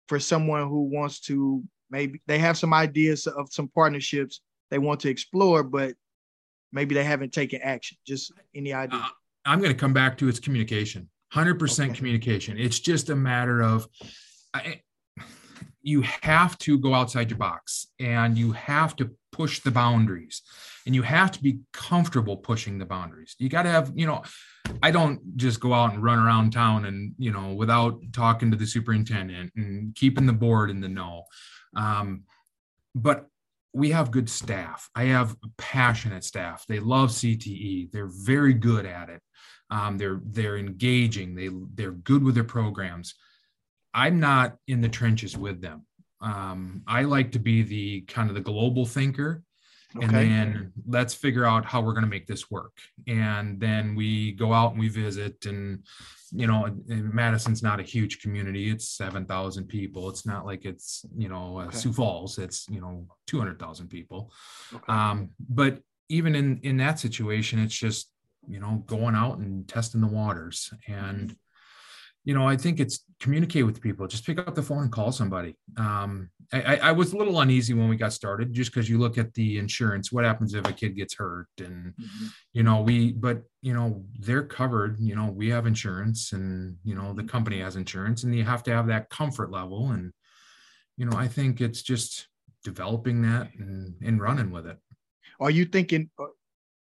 for 0.08 0.20
someone 0.20 0.68
who 0.68 0.84
wants 0.84 1.20
to 1.20 1.64
maybe 1.90 2.22
they 2.28 2.40
have 2.40 2.58
some 2.58 2.74
ideas 2.74 3.28
of 3.28 3.48
some 3.52 3.68
partnerships 3.70 4.42
they 4.70 4.78
want 4.78 5.00
to 5.02 5.10
explore, 5.10 5.64
but 5.64 5.96
maybe 6.72 6.94
they 6.94 7.04
haven't 7.04 7.32
taken 7.32 7.62
action. 7.62 7.98
Just 8.06 8.34
any 8.54 8.74
idea? 8.74 9.00
Uh, 9.00 9.08
I'm 9.46 9.60
going 9.60 9.72
to 9.72 9.78
come 9.80 9.94
back 9.94 10.18
to 10.18 10.28
its 10.28 10.40
communication. 10.40 11.10
100% 11.34 11.86
okay. 11.86 11.94
communication. 11.94 12.58
It's 12.58 12.80
just 12.80 13.10
a 13.10 13.16
matter 13.16 13.62
of 13.62 13.88
I, 14.54 14.82
you 15.82 16.02
have 16.22 16.58
to 16.60 16.78
go 16.78 16.94
outside 16.94 17.30
your 17.30 17.38
box 17.38 17.88
and 18.00 18.38
you 18.38 18.52
have 18.52 18.96
to 18.98 19.12
push 19.32 19.60
the 19.60 19.72
boundaries. 19.72 20.42
And 20.86 20.96
you 20.96 21.02
have 21.04 21.32
to 21.32 21.44
be 21.44 21.60
comfortable 21.74 22.38
pushing 22.38 22.78
the 22.78 22.86
boundaries. 22.86 23.36
You 23.40 23.50
got 23.50 23.64
to 23.64 23.70
have 23.70 23.92
you 23.96 24.08
know 24.08 24.24
i 24.84 24.92
don't 24.92 25.38
just 25.38 25.62
go 25.62 25.74
out 25.74 25.94
and 25.94 26.04
run 26.04 26.20
around 26.20 26.52
town 26.52 26.84
and 26.84 27.14
you 27.18 27.32
know 27.32 27.54
without 27.54 28.02
talking 28.12 28.52
to 28.52 28.58
the 28.58 28.66
superintendent 28.66 29.50
and 29.56 29.96
keeping 29.96 30.26
the 30.26 30.34
board 30.34 30.70
in 30.70 30.82
the 30.82 30.90
know. 30.90 31.24
Um, 31.76 32.24
but 32.96 33.28
we 33.74 33.92
have 33.92 34.12
good 34.12 34.30
staff. 34.30 34.90
I 34.96 35.06
have 35.06 35.36
passionate 35.58 36.24
staff. 36.24 36.66
They 36.68 36.80
love 36.80 37.10
cte 37.10 37.92
they're 37.92 38.12
very 38.12 38.54
good 38.54 38.86
at 38.86 39.10
it. 39.10 39.22
Um, 39.70 39.98
they're 39.98 40.22
they're 40.24 40.58
engaging. 40.58 41.36
They 41.36 41.50
they're 41.76 41.92
good 41.92 42.24
with 42.24 42.36
their 42.36 42.44
programs. 42.44 43.16
I'm 43.94 44.20
not 44.20 44.58
in 44.68 44.82
the 44.82 44.90
trenches 44.90 45.36
with 45.38 45.62
them 45.62 45.87
um, 46.22 46.84
I 46.88 47.04
like 47.04 47.32
to 47.34 47.40
be 47.40 47.62
the 47.62 48.02
kind 48.02 48.30
of 48.30 48.36
the 48.36 48.42
global 48.42 48.86
thinker. 48.86 49.44
Okay. 49.96 50.06
And 50.06 50.14
then 50.14 50.74
let's 50.86 51.14
figure 51.14 51.46
out 51.46 51.66
how 51.66 51.82
we're 51.82 51.94
going 51.94 52.04
to 52.04 52.10
make 52.10 52.28
this 52.28 52.52
work. 52.52 52.78
And 53.08 53.60
then 53.60 53.96
we 53.96 54.34
go 54.34 54.54
out 54.54 54.72
and 54.72 54.80
we 54.80 54.90
visit. 54.90 55.46
And, 55.46 55.84
you 56.32 56.46
know, 56.46 56.70
Madison's 56.88 57.64
not 57.64 57.80
a 57.80 57.84
huge 57.84 58.20
community. 58.22 58.70
It's 58.70 58.90
7,000 58.90 59.66
people. 59.68 60.10
It's 60.10 60.26
not 60.26 60.46
like 60.46 60.66
it's, 60.66 61.06
you 61.16 61.30
know, 61.30 61.60
uh, 61.60 61.66
okay. 61.66 61.78
Sioux 61.78 61.94
Falls. 61.94 62.38
It's, 62.38 62.68
you 62.70 62.82
know, 62.82 63.08
200,000 63.28 63.88
people. 63.88 64.32
Okay. 64.74 64.84
Um, 64.92 65.30
but 65.50 65.80
even 66.10 66.36
in, 66.36 66.60
in 66.64 66.78
that 66.78 67.00
situation, 67.00 67.60
it's 67.60 67.76
just, 67.76 68.12
you 68.48 68.60
know, 68.60 68.84
going 68.88 69.16
out 69.16 69.38
and 69.38 69.68
testing 69.68 70.02
the 70.02 70.08
waters. 70.08 70.72
And, 70.88 71.20
mm-hmm 71.20 71.34
you 72.28 72.34
know, 72.34 72.46
I 72.46 72.58
think 72.58 72.82
it's 72.82 73.06
communicate 73.22 73.66
with 73.66 73.80
people. 73.80 74.06
Just 74.06 74.26
pick 74.26 74.38
up 74.38 74.54
the 74.54 74.62
phone 74.62 74.84
and 74.84 74.92
call 74.92 75.14
somebody. 75.14 75.56
Um, 75.78 76.30
I, 76.52 76.76
I, 76.76 76.92
was 76.92 77.14
a 77.14 77.18
little 77.18 77.40
uneasy 77.40 77.74
when 77.74 77.88
we 77.88 77.96
got 77.96 78.12
started, 78.12 78.52
just 78.52 78.70
because 78.70 78.90
you 78.90 78.98
look 78.98 79.18
at 79.18 79.34
the 79.34 79.58
insurance. 79.58 80.12
What 80.12 80.26
happens 80.26 80.54
if 80.54 80.68
a 80.68 80.74
kid 80.74 80.98
gets 80.98 81.16
hurt? 81.16 81.48
And 81.60 81.94
mm-hmm. 81.94 82.26
you 82.52 82.64
know, 82.64 82.82
we, 82.82 83.14
but 83.14 83.44
you 83.62 83.74
know, 83.74 84.04
they're 84.20 84.44
covered. 84.44 85.00
You 85.00 85.16
know, 85.16 85.28
we 85.28 85.48
have 85.52 85.68
insurance, 85.68 86.34
and 86.34 86.76
you 86.84 86.96
know, 86.96 87.14
the 87.14 87.24
company 87.24 87.62
has 87.62 87.78
insurance, 87.78 88.26
and 88.26 88.36
you 88.36 88.44
have 88.44 88.62
to 88.64 88.72
have 88.72 88.88
that 88.88 89.10
comfort 89.10 89.50
level. 89.50 89.92
And 89.92 90.12
you 90.98 91.06
know, 91.06 91.16
I 91.16 91.30
think 91.30 91.62
it's 91.62 91.82
just 91.82 92.28
developing 92.62 93.22
that 93.22 93.52
and, 93.58 93.94
and 94.04 94.22
running 94.22 94.52
with 94.52 94.68
it. 94.68 94.78
Are 95.40 95.52
you 95.52 95.64
thinking? 95.64 96.10
Uh, 96.20 96.26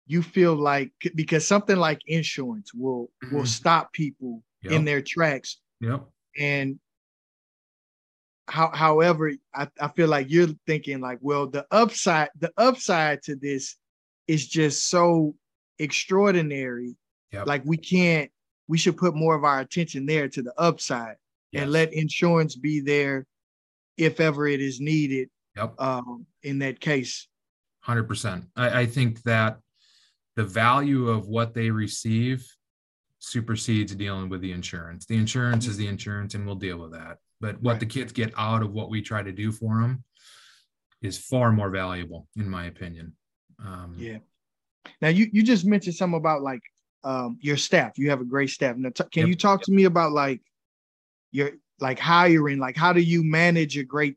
you 0.07 0.23
feel 0.23 0.55
like 0.55 0.93
because 1.15 1.47
something 1.47 1.77
like 1.77 2.01
insurance 2.07 2.73
will 2.73 3.11
mm-hmm. 3.23 3.37
will 3.37 3.45
stop 3.45 3.93
people 3.93 4.43
yep. 4.67 4.73
in 4.73 4.85
their 4.85 5.03
tracks. 5.03 5.59
Yep. 5.81 6.05
And 6.39 6.79
how, 8.49 8.71
however, 8.73 9.33
I, 9.55 9.69
I 9.81 9.89
feel 9.89 10.09
like 10.09 10.31
you're 10.31 10.49
thinking 10.67 11.01
like, 11.01 11.19
well, 11.21 11.47
the 11.47 11.67
upside, 11.71 12.29
the 12.39 12.53
upside 12.57 13.23
to 13.25 13.37
this 13.37 13.77
is 14.29 14.47
just 14.47 14.89
so 14.89 15.35
extraordinary. 15.79 16.97
Yep. 17.33 17.47
Like 17.47 17.63
we 17.65 17.77
can't, 17.77 18.31
we 18.69 18.79
should 18.79 18.97
put 18.97 19.15
more 19.15 19.35
of 19.35 19.45
our 19.45 19.61
attention 19.61 20.07
there 20.07 20.29
to 20.29 20.43
the 20.43 20.53
upside 20.59 21.17
yes. 21.53 21.63
and 21.63 21.73
let 21.73 21.93
insurance 21.93 22.57
be 22.57 22.81
there 22.81 23.27
if 23.97 24.21
ever 24.21 24.47
it 24.47 24.61
is 24.61 24.81
needed. 24.81 25.29
Yep. 25.57 25.81
Um, 25.81 26.27
in 26.43 26.59
that 26.59 26.81
case. 26.81 27.29
Hundred 27.81 28.05
percent. 28.05 28.45
I, 28.57 28.81
I 28.81 28.87
think 28.87 29.23
that 29.23 29.59
the 30.35 30.45
value 30.45 31.09
of 31.09 31.29
what 31.29 31.55
they 31.55 31.71
receive 31.71 32.47
supersedes 33.27 33.95
dealing 33.95 34.29
with 34.29 34.41
the 34.41 34.53
insurance. 34.53 35.05
The 35.05 35.17
insurance 35.17 35.67
is 35.67 35.77
the 35.77 35.89
insurance, 35.89 36.35
and 36.35 36.47
we'll 36.47 36.55
deal 36.55 36.79
with 36.79 36.93
that. 36.93 37.19
But 37.41 37.61
what 37.61 37.73
right. 37.73 37.81
the 37.81 37.87
kids 37.87 38.13
get 38.13 38.33
out 38.39 38.63
of 38.63 38.73
what 38.73 38.89
we 38.89 39.03
try 39.03 39.23
to 39.23 39.33
do 39.33 39.51
for 39.53 39.81
them 39.81 40.05
is 41.03 41.19
far 41.19 41.53
more 41.53 41.71
valuable, 41.71 42.29
in 42.37 42.49
my 42.49 42.67
opinion. 42.67 43.15
Um, 43.59 43.95
yeah. 43.99 44.19
Now 45.03 45.09
you 45.09 45.29
you 45.33 45.43
just 45.43 45.65
mentioned 45.65 45.97
something 45.97 46.17
about 46.17 46.43
like 46.43 46.63
um, 47.03 47.39
your 47.41 47.57
staff. 47.57 47.99
You 47.99 48.11
have 48.11 48.21
a 48.21 48.25
great 48.25 48.51
staff. 48.51 48.77
Now, 48.77 48.91
t- 48.91 49.05
can 49.11 49.23
yep. 49.23 49.29
you 49.29 49.35
talk 49.35 49.63
to 49.63 49.73
me 49.73 49.85
about 49.85 50.13
like 50.13 50.41
your 51.33 51.51
like 51.81 51.99
hiring? 51.99 52.59
Like 52.59 52.77
how 52.77 52.93
do 52.93 53.01
you 53.01 53.25
manage 53.25 53.77
a 53.77 53.85
great 53.85 54.17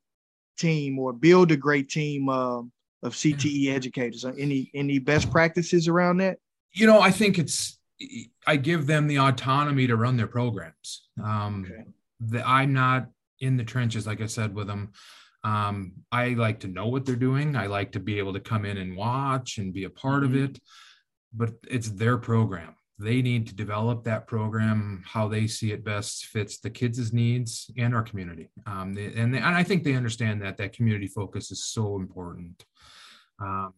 team 0.58 1.00
or 1.00 1.14
build 1.14 1.52
a 1.52 1.58
great 1.58 1.90
team 1.90 2.30
uh, 2.30 2.60
of 2.60 3.14
CTE 3.14 3.74
educators? 3.74 4.24
Any 4.24 4.70
any 4.76 5.00
best 5.00 5.32
practices 5.32 5.88
around 5.88 6.18
that? 6.18 6.38
You 6.74 6.86
know, 6.86 7.02
I 7.02 7.10
think 7.10 7.40
it's 7.40 7.79
I 8.48 8.56
give 8.56 8.88
them 8.88 9.08
the 9.08 9.20
autonomy 9.20 9.88
to 9.88 9.96
run 9.98 10.18
their 10.18 10.28
programs. 10.28 11.10
Um, 11.24 11.66
okay. 11.66 11.84
the, 12.20 12.48
I'm 12.48 12.74
not 12.74 13.08
in 13.40 13.58
the 13.58 13.64
trenches, 13.64 14.08
like 14.08 14.22
I 14.22 14.28
said, 14.28 14.56
with 14.56 14.68
them. 14.68 14.92
Um, 15.44 15.94
I 16.12 16.30
like 16.30 16.60
to 16.62 16.68
know 16.68 16.88
what 16.88 17.06
they're 17.06 17.16
doing. 17.16 17.56
I 17.56 17.68
like 17.68 17.94
to 17.94 18.00
be 18.00 18.18
able 18.18 18.34
to 18.34 18.40
come 18.40 18.66
in 18.66 18.78
and 18.78 18.98
watch 18.98 19.58
and 19.58 19.74
be 19.74 19.86
a 19.86 19.90
part 19.90 20.24
mm-hmm. 20.24 20.36
of 20.36 20.44
it, 20.44 20.60
but 21.34 21.52
it's 21.68 21.90
their 21.90 22.18
program. 22.18 22.76
they 23.00 23.22
need 23.22 23.48
to 23.48 23.56
develop 23.56 24.04
that 24.04 24.28
program 24.28 25.02
how 25.06 25.28
they 25.28 25.48
see 25.48 25.72
it 25.72 25.86
best 25.86 26.26
fits 26.26 26.60
the 26.60 26.70
kids' 26.70 27.14
needs 27.14 27.72
and 27.78 27.96
our 27.96 28.04
community. 28.04 28.50
Um, 28.68 28.94
they, 28.94 29.06
and, 29.14 29.34
they, 29.34 29.38
and 29.38 29.56
I 29.56 29.64
think 29.64 29.84
they 29.84 29.96
understand 29.96 30.42
that 30.42 30.58
that 30.58 30.74
community 30.74 31.08
focus 31.08 31.50
is 31.50 31.64
so 31.64 31.96
important. 31.96 32.66
Um, 33.42 33.74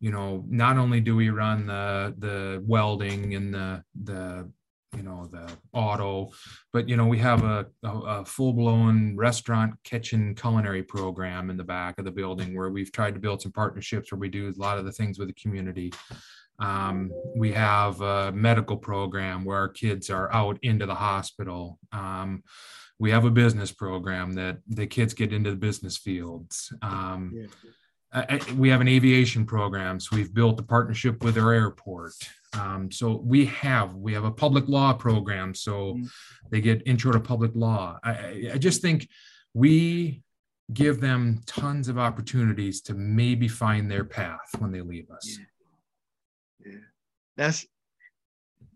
you 0.00 0.10
know, 0.10 0.44
not 0.48 0.78
only 0.78 1.00
do 1.00 1.14
we 1.14 1.30
run 1.30 1.66
the 1.66 2.14
the 2.18 2.62
welding 2.66 3.34
and 3.34 3.54
the 3.54 3.84
the 4.02 4.50
you 4.96 5.02
know 5.04 5.28
the 5.30 5.48
auto 5.72 6.30
but 6.72 6.88
you 6.88 6.96
know 6.96 7.06
we 7.06 7.18
have 7.18 7.44
a, 7.44 7.64
a, 7.84 7.88
a 7.88 8.24
full-blown 8.24 9.16
restaurant 9.16 9.72
kitchen 9.84 10.34
culinary 10.34 10.82
program 10.82 11.48
in 11.48 11.56
the 11.56 11.64
back 11.64 11.98
of 11.98 12.04
the 12.04 12.10
building 12.10 12.56
where 12.56 12.70
we've 12.70 12.90
tried 12.90 13.14
to 13.14 13.20
build 13.20 13.40
some 13.40 13.52
partnerships 13.52 14.10
where 14.10 14.18
we 14.18 14.28
do 14.28 14.48
a 14.48 14.60
lot 14.60 14.78
of 14.78 14.84
the 14.84 14.92
things 14.92 15.16
with 15.16 15.28
the 15.28 15.34
community. 15.34 15.92
Um, 16.58 17.10
we 17.36 17.52
have 17.52 18.00
a 18.00 18.32
medical 18.32 18.76
program 18.76 19.44
where 19.44 19.58
our 19.58 19.68
kids 19.68 20.10
are 20.10 20.32
out 20.32 20.58
into 20.62 20.86
the 20.86 20.94
hospital. 20.94 21.78
Um, 21.92 22.42
we 22.98 23.10
have 23.12 23.24
a 23.24 23.30
business 23.30 23.72
program 23.72 24.34
that 24.34 24.58
the 24.68 24.86
kids 24.86 25.14
get 25.14 25.32
into 25.32 25.50
the 25.50 25.56
business 25.56 25.96
fields. 25.96 26.70
Um, 26.82 27.32
yeah. 27.34 27.46
I, 28.12 28.40
we 28.56 28.68
have 28.70 28.80
an 28.80 28.88
aviation 28.88 29.46
program 29.46 30.00
so 30.00 30.16
we've 30.16 30.34
built 30.34 30.58
a 30.58 30.64
partnership 30.64 31.22
with 31.22 31.38
our 31.38 31.52
airport 31.52 32.14
um, 32.58 32.90
so 32.90 33.20
we 33.24 33.46
have 33.46 33.94
we 33.94 34.12
have 34.12 34.24
a 34.24 34.30
public 34.30 34.68
law 34.68 34.92
program, 34.92 35.54
so 35.54 35.94
mm-hmm. 35.94 36.06
they 36.50 36.60
get 36.60 36.82
intro 36.84 37.12
to 37.12 37.20
public 37.20 37.52
law. 37.54 37.98
I, 38.02 38.50
I 38.54 38.58
just 38.58 38.82
think 38.82 39.08
we 39.54 40.22
give 40.72 41.00
them 41.00 41.40
tons 41.46 41.88
of 41.88 41.98
opportunities 41.98 42.80
to 42.82 42.94
maybe 42.94 43.46
find 43.48 43.90
their 43.90 44.04
path 44.04 44.50
when 44.58 44.72
they 44.72 44.80
leave 44.80 45.10
us. 45.10 45.38
Yeah, 45.38 46.72
yeah. 46.72 46.78
that's 47.36 47.66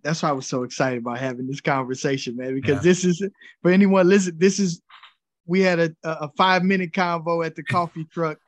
that's 0.05 0.23
why 0.23 0.29
I 0.29 0.33
was 0.33 0.47
so 0.47 0.63
excited 0.63 1.01
about 1.01 1.19
having 1.19 1.47
this 1.47 1.61
conversation, 1.61 2.37
man. 2.37 2.55
Because 2.55 2.77
yeah. 2.77 2.83
this 2.83 3.05
is 3.05 3.27
for 3.61 3.73
anyone 3.73 4.09
listen. 4.09 4.39
This 4.39 4.61
is 4.61 4.83
we 5.47 5.61
had 5.61 5.81
a 5.81 5.91
a 6.05 6.31
five 6.37 6.63
minute 6.63 6.93
convo 6.93 7.45
at 7.45 7.57
the 7.57 7.65
coffee 7.65 8.05
truck, 8.05 8.39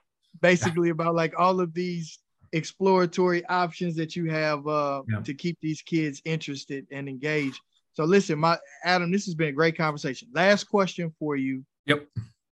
basically 0.40 0.90
about 0.90 1.14
like 1.14 1.34
all 1.38 1.60
of 1.60 1.74
these 1.74 2.18
exploratory 2.52 3.44
options 3.46 3.96
that 3.96 4.16
you 4.16 4.30
have 4.30 4.66
uh, 4.66 5.02
yeah. 5.08 5.20
to 5.20 5.34
keep 5.34 5.58
these 5.60 5.82
kids 5.82 6.22
interested 6.24 6.86
and 6.90 7.08
engaged. 7.08 7.60
So 7.92 8.04
listen, 8.04 8.38
my 8.38 8.58
Adam, 8.84 9.10
this 9.10 9.24
has 9.24 9.34
been 9.34 9.48
a 9.48 9.52
great 9.52 9.76
conversation. 9.76 10.28
Last 10.32 10.64
question 10.64 11.12
for 11.18 11.36
you. 11.36 11.64
Yep. 11.86 12.06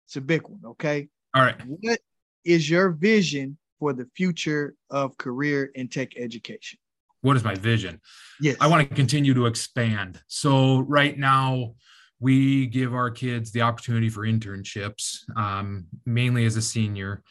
It's 0.06 0.16
a 0.16 0.22
big 0.22 0.44
one. 0.44 0.62
Okay. 0.66 1.08
All 1.34 1.44
right. 1.44 1.56
What 1.66 2.00
is 2.46 2.70
your 2.70 2.92
vision 2.92 3.58
for 3.80 3.94
the 3.94 4.08
future 4.16 4.76
of 4.90 5.18
career 5.18 5.72
in 5.76 5.88
tech 5.88 6.18
education? 6.18 6.78
What 7.22 7.36
is 7.36 7.44
my 7.44 7.56
vision? 7.56 8.02
Yes. 8.40 8.58
I 8.60 8.68
want 8.68 8.88
to 8.88 8.96
continue 8.96 9.34
to 9.34 9.46
expand. 9.46 10.22
So 10.28 10.80
right 10.80 11.18
now, 11.18 11.76
we 12.20 12.68
give 12.68 12.94
our 12.94 13.10
kids 13.10 13.52
the 13.52 13.62
opportunity 13.62 14.10
for 14.10 14.22
internships, 14.22 15.20
um, 15.36 15.88
mainly 16.06 16.46
as 16.46 16.56
a 16.56 16.62
senior. 16.62 17.24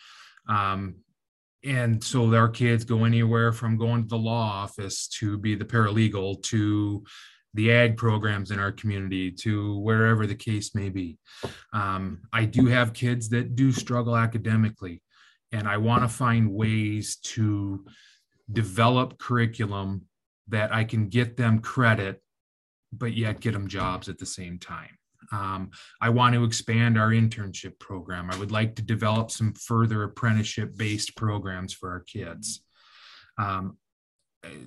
Um, 0.51 0.97
and 1.65 2.03
so 2.03 2.35
our 2.35 2.49
kids 2.49 2.85
go 2.85 3.05
anywhere 3.05 3.53
from 3.53 3.77
going 3.77 4.03
to 4.03 4.09
the 4.09 4.19
law 4.19 4.63
office 4.63 5.07
to 5.19 5.39
be 5.39 5.55
the 5.55 5.65
paralegal 5.65 6.43
to 6.45 7.05
the 7.55 7.73
ag 7.73 7.97
programs 7.97 8.51
in 8.51 8.59
our 8.59 8.73
community 8.73 9.31
to 9.31 9.79
wherever 9.79 10.27
the 10.27 10.35
case 10.35 10.75
may 10.75 10.89
be. 10.89 11.19
Um, 11.73 12.23
i 12.33 12.45
do 12.45 12.67
have 12.67 12.93
kids 12.93 13.29
that 13.31 13.57
do 13.57 13.73
struggle 13.73 14.17
academically 14.17 15.03
and 15.53 15.69
i 15.69 15.77
want 15.77 16.03
to 16.03 16.09
find 16.09 16.53
ways 16.53 17.17
to 17.17 17.85
develop 18.51 19.19
curriculum 19.19 20.03
that 20.49 20.73
i 20.75 20.85
can 20.85 21.09
get 21.09 21.37
them 21.37 21.61
credit 21.61 22.23
but 22.93 23.15
yet 23.15 23.41
get 23.41 23.53
them 23.53 23.69
jobs 23.69 24.09
at 24.09 24.19
the 24.19 24.27
same 24.27 24.59
time 24.59 25.00
um, 25.33 25.71
I 26.01 26.09
want 26.11 26.35
to 26.35 26.45
expand 26.45 26.99
our 26.99 27.11
internship 27.11 27.79
program. 27.79 28.31
I 28.31 28.39
would 28.39 28.51
like 28.51 28.75
to 28.77 28.83
develop 28.83 29.31
some 29.31 29.53
further 29.55 30.03
apprenticeship 30.03 30.77
based 30.77 31.17
programs 31.17 31.73
for 31.73 31.91
our 31.91 32.01
kids. 32.01 32.63
Um, 33.39 33.77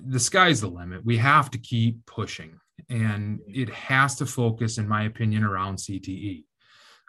the 0.06 0.20
sky's 0.20 0.60
the 0.60 0.68
limit. 0.68 1.04
We 1.04 1.18
have 1.18 1.50
to 1.50 1.58
keep 1.58 2.06
pushing, 2.06 2.58
and 2.88 3.40
it 3.46 3.68
has 3.70 4.16
to 4.16 4.26
focus, 4.26 4.78
in 4.78 4.88
my 4.88 5.04
opinion, 5.04 5.44
around 5.44 5.76
CTE. 5.76 6.44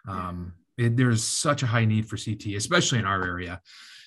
Um, 0.08 0.54
it, 0.76 0.96
there's 0.96 1.24
such 1.24 1.62
a 1.62 1.66
high 1.66 1.84
need 1.84 2.08
for 2.08 2.16
CTE, 2.16 2.56
especially 2.56 2.98
in 2.98 3.06
our 3.06 3.24
area. 3.24 3.60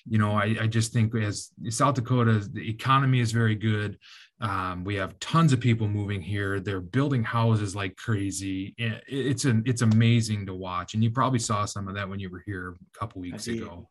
You 0.05 0.17
know, 0.17 0.31
I, 0.31 0.55
I 0.61 0.67
just 0.67 0.93
think 0.93 1.15
as 1.15 1.51
South 1.69 1.95
Dakota, 1.95 2.47
the 2.51 2.69
economy 2.69 3.19
is 3.19 3.31
very 3.31 3.55
good. 3.55 3.97
Um, 4.41 4.83
we 4.85 4.95
have 4.95 5.19
tons 5.19 5.51
of 5.51 5.59
people 5.59 5.87
moving 5.87 6.21
here. 6.21 6.59
They're 6.59 6.79
building 6.79 7.23
houses 7.23 7.75
like 7.75 7.95
crazy. 7.97 8.73
It's 8.77 9.45
an 9.45 9.63
it's 9.65 9.81
amazing 9.81 10.45
to 10.45 10.53
watch, 10.53 10.93
and 10.93 11.03
you 11.03 11.11
probably 11.11 11.39
saw 11.39 11.65
some 11.65 11.87
of 11.87 11.95
that 11.95 12.07
when 12.07 12.19
you 12.19 12.29
were 12.29 12.43
here 12.45 12.75
a 12.95 12.99
couple 12.99 13.21
weeks 13.21 13.47
ago. 13.47 13.89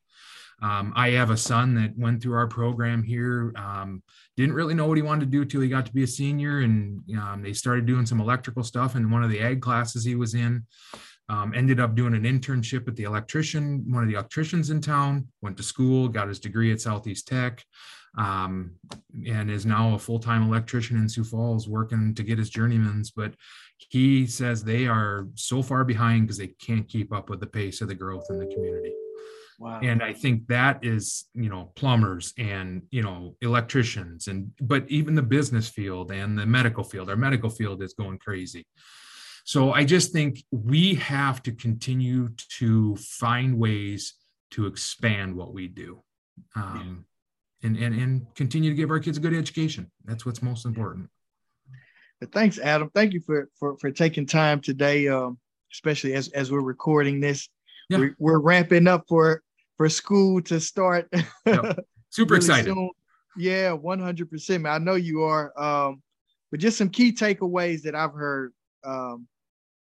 Um, 0.60 0.92
I 0.96 1.10
have 1.10 1.30
a 1.30 1.36
son 1.36 1.74
that 1.76 1.96
went 1.96 2.20
through 2.22 2.34
our 2.34 2.48
program 2.48 3.02
here. 3.02 3.52
Um, 3.56 4.02
didn't 4.36 4.54
really 4.54 4.74
know 4.74 4.86
what 4.86 4.96
he 4.96 5.02
wanted 5.02 5.26
to 5.26 5.30
do 5.30 5.44
till 5.44 5.60
he 5.60 5.68
got 5.68 5.86
to 5.86 5.92
be 5.92 6.02
a 6.02 6.06
senior, 6.06 6.60
and 6.60 7.00
um, 7.16 7.42
they 7.42 7.52
started 7.52 7.86
doing 7.86 8.06
some 8.06 8.20
electrical 8.20 8.64
stuff 8.64 8.96
in 8.96 9.10
one 9.10 9.22
of 9.22 9.30
the 9.30 9.40
ag 9.40 9.60
classes 9.60 10.04
he 10.04 10.16
was 10.16 10.34
in. 10.34 10.66
Um, 11.30 11.52
ended 11.54 11.78
up 11.78 11.94
doing 11.94 12.14
an 12.14 12.22
internship 12.22 12.88
at 12.88 12.96
the 12.96 13.02
electrician, 13.02 13.84
one 13.92 14.02
of 14.02 14.08
the 14.08 14.14
electricians 14.14 14.70
in 14.70 14.80
town. 14.80 15.28
Went 15.42 15.58
to 15.58 15.62
school, 15.62 16.08
got 16.08 16.28
his 16.28 16.40
degree 16.40 16.72
at 16.72 16.80
Southeast 16.80 17.28
Tech 17.28 17.62
um, 18.16 18.72
and 19.26 19.50
is 19.50 19.66
now 19.66 19.94
a 19.94 19.98
full-time 19.98 20.42
electrician 20.42 20.96
in 20.96 21.08
Sioux 21.08 21.24
Falls 21.24 21.68
working 21.68 22.14
to 22.14 22.22
get 22.22 22.38
his 22.38 22.50
journeymans. 22.50 23.12
But 23.14 23.34
he 23.76 24.26
says 24.26 24.64
they 24.64 24.86
are 24.86 25.28
so 25.34 25.62
far 25.62 25.84
behind 25.84 26.22
because 26.22 26.38
they 26.38 26.54
can't 26.66 26.88
keep 26.88 27.12
up 27.12 27.28
with 27.28 27.40
the 27.40 27.46
pace 27.46 27.82
of 27.82 27.88
the 27.88 27.94
growth 27.94 28.26
in 28.30 28.38
the 28.38 28.46
community. 28.46 28.92
Wow. 29.60 29.80
And 29.82 30.02
I 30.02 30.12
think 30.12 30.46
that 30.46 30.84
is, 30.84 31.26
you 31.34 31.50
know, 31.50 31.72
plumbers 31.74 32.32
and, 32.38 32.82
you 32.90 33.02
know, 33.02 33.34
electricians 33.42 34.28
and, 34.28 34.52
but 34.60 34.88
even 34.88 35.14
the 35.14 35.22
business 35.22 35.68
field 35.68 36.12
and 36.12 36.38
the 36.38 36.46
medical 36.46 36.84
field, 36.84 37.10
our 37.10 37.16
medical 37.16 37.50
field 37.50 37.82
is 37.82 37.92
going 37.92 38.18
crazy. 38.18 38.64
So 39.48 39.72
I 39.72 39.82
just 39.82 40.12
think 40.12 40.44
we 40.50 40.96
have 40.96 41.42
to 41.44 41.52
continue 41.52 42.28
to 42.58 42.96
find 42.96 43.58
ways 43.58 44.12
to 44.50 44.66
expand 44.66 45.34
what 45.34 45.54
we 45.54 45.68
do. 45.68 46.02
Um, 46.54 47.06
and, 47.62 47.74
and, 47.78 47.94
and 47.98 48.26
continue 48.34 48.68
to 48.68 48.76
give 48.76 48.90
our 48.90 49.00
kids 49.00 49.16
a 49.16 49.22
good 49.22 49.32
education. 49.32 49.90
That's 50.04 50.26
what's 50.26 50.42
most 50.42 50.66
important. 50.66 51.08
But 52.20 52.30
thanks, 52.30 52.58
Adam. 52.58 52.90
Thank 52.94 53.14
you 53.14 53.22
for, 53.22 53.48
for, 53.58 53.78
for 53.78 53.90
taking 53.90 54.26
time 54.26 54.60
today, 54.60 55.08
um, 55.08 55.38
especially 55.72 56.12
as, 56.12 56.28
as 56.32 56.52
we're 56.52 56.60
recording 56.60 57.18
this. 57.18 57.48
Yeah. 57.88 58.00
We're, 58.00 58.16
we're 58.18 58.40
ramping 58.40 58.86
up 58.86 59.04
for, 59.08 59.42
for 59.78 59.88
school 59.88 60.42
to 60.42 60.60
start. 60.60 61.10
Yep. 61.46 61.86
Super 62.10 62.34
really 62.34 62.44
excited. 62.44 62.74
Soon. 62.74 62.90
Yeah, 63.38 63.70
100%. 63.70 64.60
Man. 64.60 64.70
I 64.70 64.76
know 64.76 64.96
you 64.96 65.22
are. 65.22 65.58
Um, 65.58 66.02
but 66.50 66.60
just 66.60 66.76
some 66.76 66.90
key 66.90 67.12
takeaways 67.12 67.80
that 67.84 67.94
I've 67.94 68.12
heard 68.12 68.52
um, 68.84 69.26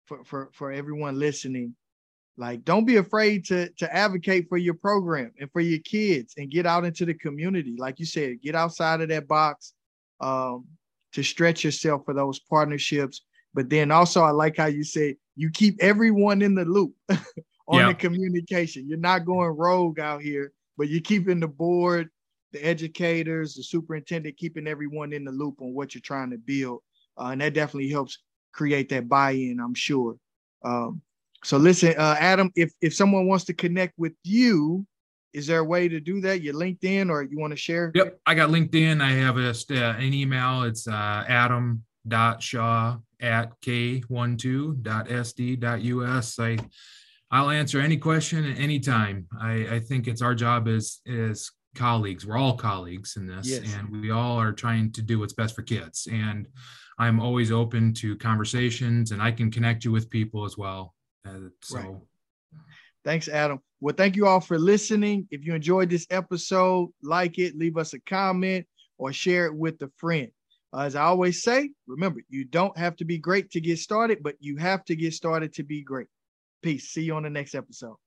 for, 0.06 0.24
for, 0.24 0.50
for 0.54 0.72
everyone 0.72 1.20
listening 1.20 1.76
like, 2.38 2.66
don't 2.66 2.86
be 2.86 2.98
afraid 2.98 3.46
to 3.46 3.70
to 3.78 3.94
advocate 3.96 4.50
for 4.50 4.58
your 4.58 4.74
program 4.74 5.32
and 5.40 5.50
for 5.52 5.62
your 5.62 5.80
kids 5.80 6.34
and 6.38 6.52
get 6.52 6.66
out 6.66 6.84
into 6.84 7.06
the 7.06 7.14
community. 7.14 7.76
Like 7.78 8.00
you 8.00 8.06
said, 8.06 8.42
get 8.42 8.56
outside 8.56 9.02
of 9.02 9.10
that 9.10 9.28
box 9.28 9.74
um, 10.20 10.66
to 11.14 11.24
stretch 11.24 11.64
yourself 11.64 12.04
for 12.04 12.14
those 12.14 12.40
partnerships. 12.40 13.22
But 13.54 13.70
then 13.70 13.90
also, 13.90 14.22
I 14.22 14.32
like 14.32 14.58
how 14.58 14.66
you 14.66 14.84
said 14.84 15.16
you 15.38 15.50
keep 15.50 15.78
everyone 15.82 16.42
in 16.42 16.56
the 16.56 16.66
loop 16.66 16.94
on 17.10 17.80
yeah. 17.80 17.88
the 17.88 17.94
communication. 17.94 18.88
You're 18.88 18.98
not 18.98 19.26
going 19.26 19.56
rogue 19.56 20.00
out 20.00 20.22
here, 20.22 20.52
but 20.78 20.90
you're 20.90 21.02
keeping 21.02 21.40
the 21.40 21.48
board, 21.48 22.10
the 22.52 22.60
educators, 22.66 23.56
the 23.56 23.64
superintendent, 23.64 24.36
keeping 24.36 24.68
everyone 24.68 25.14
in 25.14 25.24
the 25.24 25.32
loop 25.32 25.62
on 25.62 25.74
what 25.74 25.96
you're 25.96 26.02
trying 26.02 26.32
to 26.32 26.38
build. 26.38 26.82
Uh, 27.18 27.28
and 27.28 27.40
that 27.40 27.54
definitely 27.54 27.90
helps 27.90 28.20
create 28.56 28.90
that 28.90 29.08
buy-in, 29.10 29.60
I'm 29.60 29.76
sure. 29.76 30.16
Um, 30.64 31.02
so 31.44 31.58
listen, 31.58 31.94
uh, 31.98 32.16
Adam, 32.20 32.52
if 32.56 32.72
if 32.82 32.96
someone 32.96 33.28
wants 33.28 33.44
to 33.46 33.54
connect 33.54 33.94
with 34.00 34.14
you, 34.24 34.88
is 35.34 35.46
there 35.46 35.60
a 35.60 35.64
way 35.64 35.88
to 35.88 36.00
do 36.00 36.20
that? 36.22 36.42
Your 36.42 36.56
LinkedIn, 36.56 37.12
or 37.12 37.22
you 37.22 37.38
want 37.38 37.52
to 37.52 37.58
share? 37.58 37.92
Yep, 37.94 38.20
I 38.26 38.34
got 38.34 38.50
LinkedIn. 38.50 39.00
I 39.02 39.12
have 39.12 39.38
a, 39.38 39.50
uh, 39.50 39.94
an 39.98 40.14
email. 40.14 40.64
It's 40.64 40.88
uh, 40.88 41.24
adam.shaw 41.28 42.98
at 43.22 43.62
k12.sd.us. 43.62 46.40
I 46.40 46.58
I'll 47.32 47.50
answer 47.50 47.82
any 47.82 47.98
question 47.98 48.46
at 48.50 48.58
any 48.58 48.80
time. 48.80 49.28
I, 49.40 49.68
I 49.72 49.80
think 49.80 50.08
it's 50.08 50.22
our 50.22 50.34
job 50.34 50.68
as 50.68 51.02
as 51.08 51.52
colleagues. 51.76 52.26
We're 52.26 52.38
all 52.38 52.56
colleagues 52.56 53.18
in 53.18 53.28
this, 53.28 53.48
yes. 53.48 53.74
and 53.74 54.02
we 54.02 54.12
all 54.12 54.40
are 54.40 54.54
trying 54.54 54.92
to 54.94 55.02
do 55.02 55.20
what's 55.20 55.34
best 55.34 55.56
for 55.56 55.62
kids. 55.62 56.08
And 56.12 56.48
I'm 56.98 57.20
always 57.20 57.52
open 57.52 57.94
to 57.96 58.16
conversations, 58.18 59.12
and 59.12 59.22
I 59.22 59.32
can 59.32 59.52
connect 59.52 59.86
you 59.86 59.92
with 59.92 60.10
people 60.10 60.46
as 60.46 60.58
well. 60.58 60.96
Uh, 61.28 61.50
so. 61.62 61.78
Right. 61.78 61.96
Thanks, 63.04 63.28
Adam. 63.28 63.60
Well, 63.82 63.94
thank 63.96 64.16
you 64.16 64.26
all 64.26 64.40
for 64.40 64.58
listening. 64.58 65.28
If 65.30 65.46
you 65.46 65.54
enjoyed 65.54 65.90
this 65.90 66.08
episode, 66.10 66.90
like 67.04 67.38
it, 67.38 67.56
leave 67.56 67.78
us 67.78 67.94
a 67.94 68.00
comment 68.00 68.66
or 68.98 69.14
share 69.14 69.46
it 69.46 69.56
with 69.56 69.82
a 69.84 69.92
friend. 69.98 70.32
as 70.76 70.96
I 70.96 71.04
always 71.04 71.44
say, 71.44 71.70
remember, 71.86 72.22
you 72.30 72.46
don't 72.46 72.76
have 72.78 72.96
to 72.98 73.06
be 73.06 73.20
great 73.20 73.52
to 73.52 73.62
get 73.62 73.78
started, 73.78 74.24
but 74.24 74.36
you 74.40 74.58
have 74.58 74.84
to 74.86 74.96
get 74.96 75.14
started 75.14 75.54
to 75.54 75.64
be 75.64 75.84
great. 75.84 76.08
Peace. 76.64 76.90
See 76.90 77.04
you 77.04 77.14
on 77.16 77.24
the 77.24 77.30
next 77.30 77.54
episode. 77.54 77.98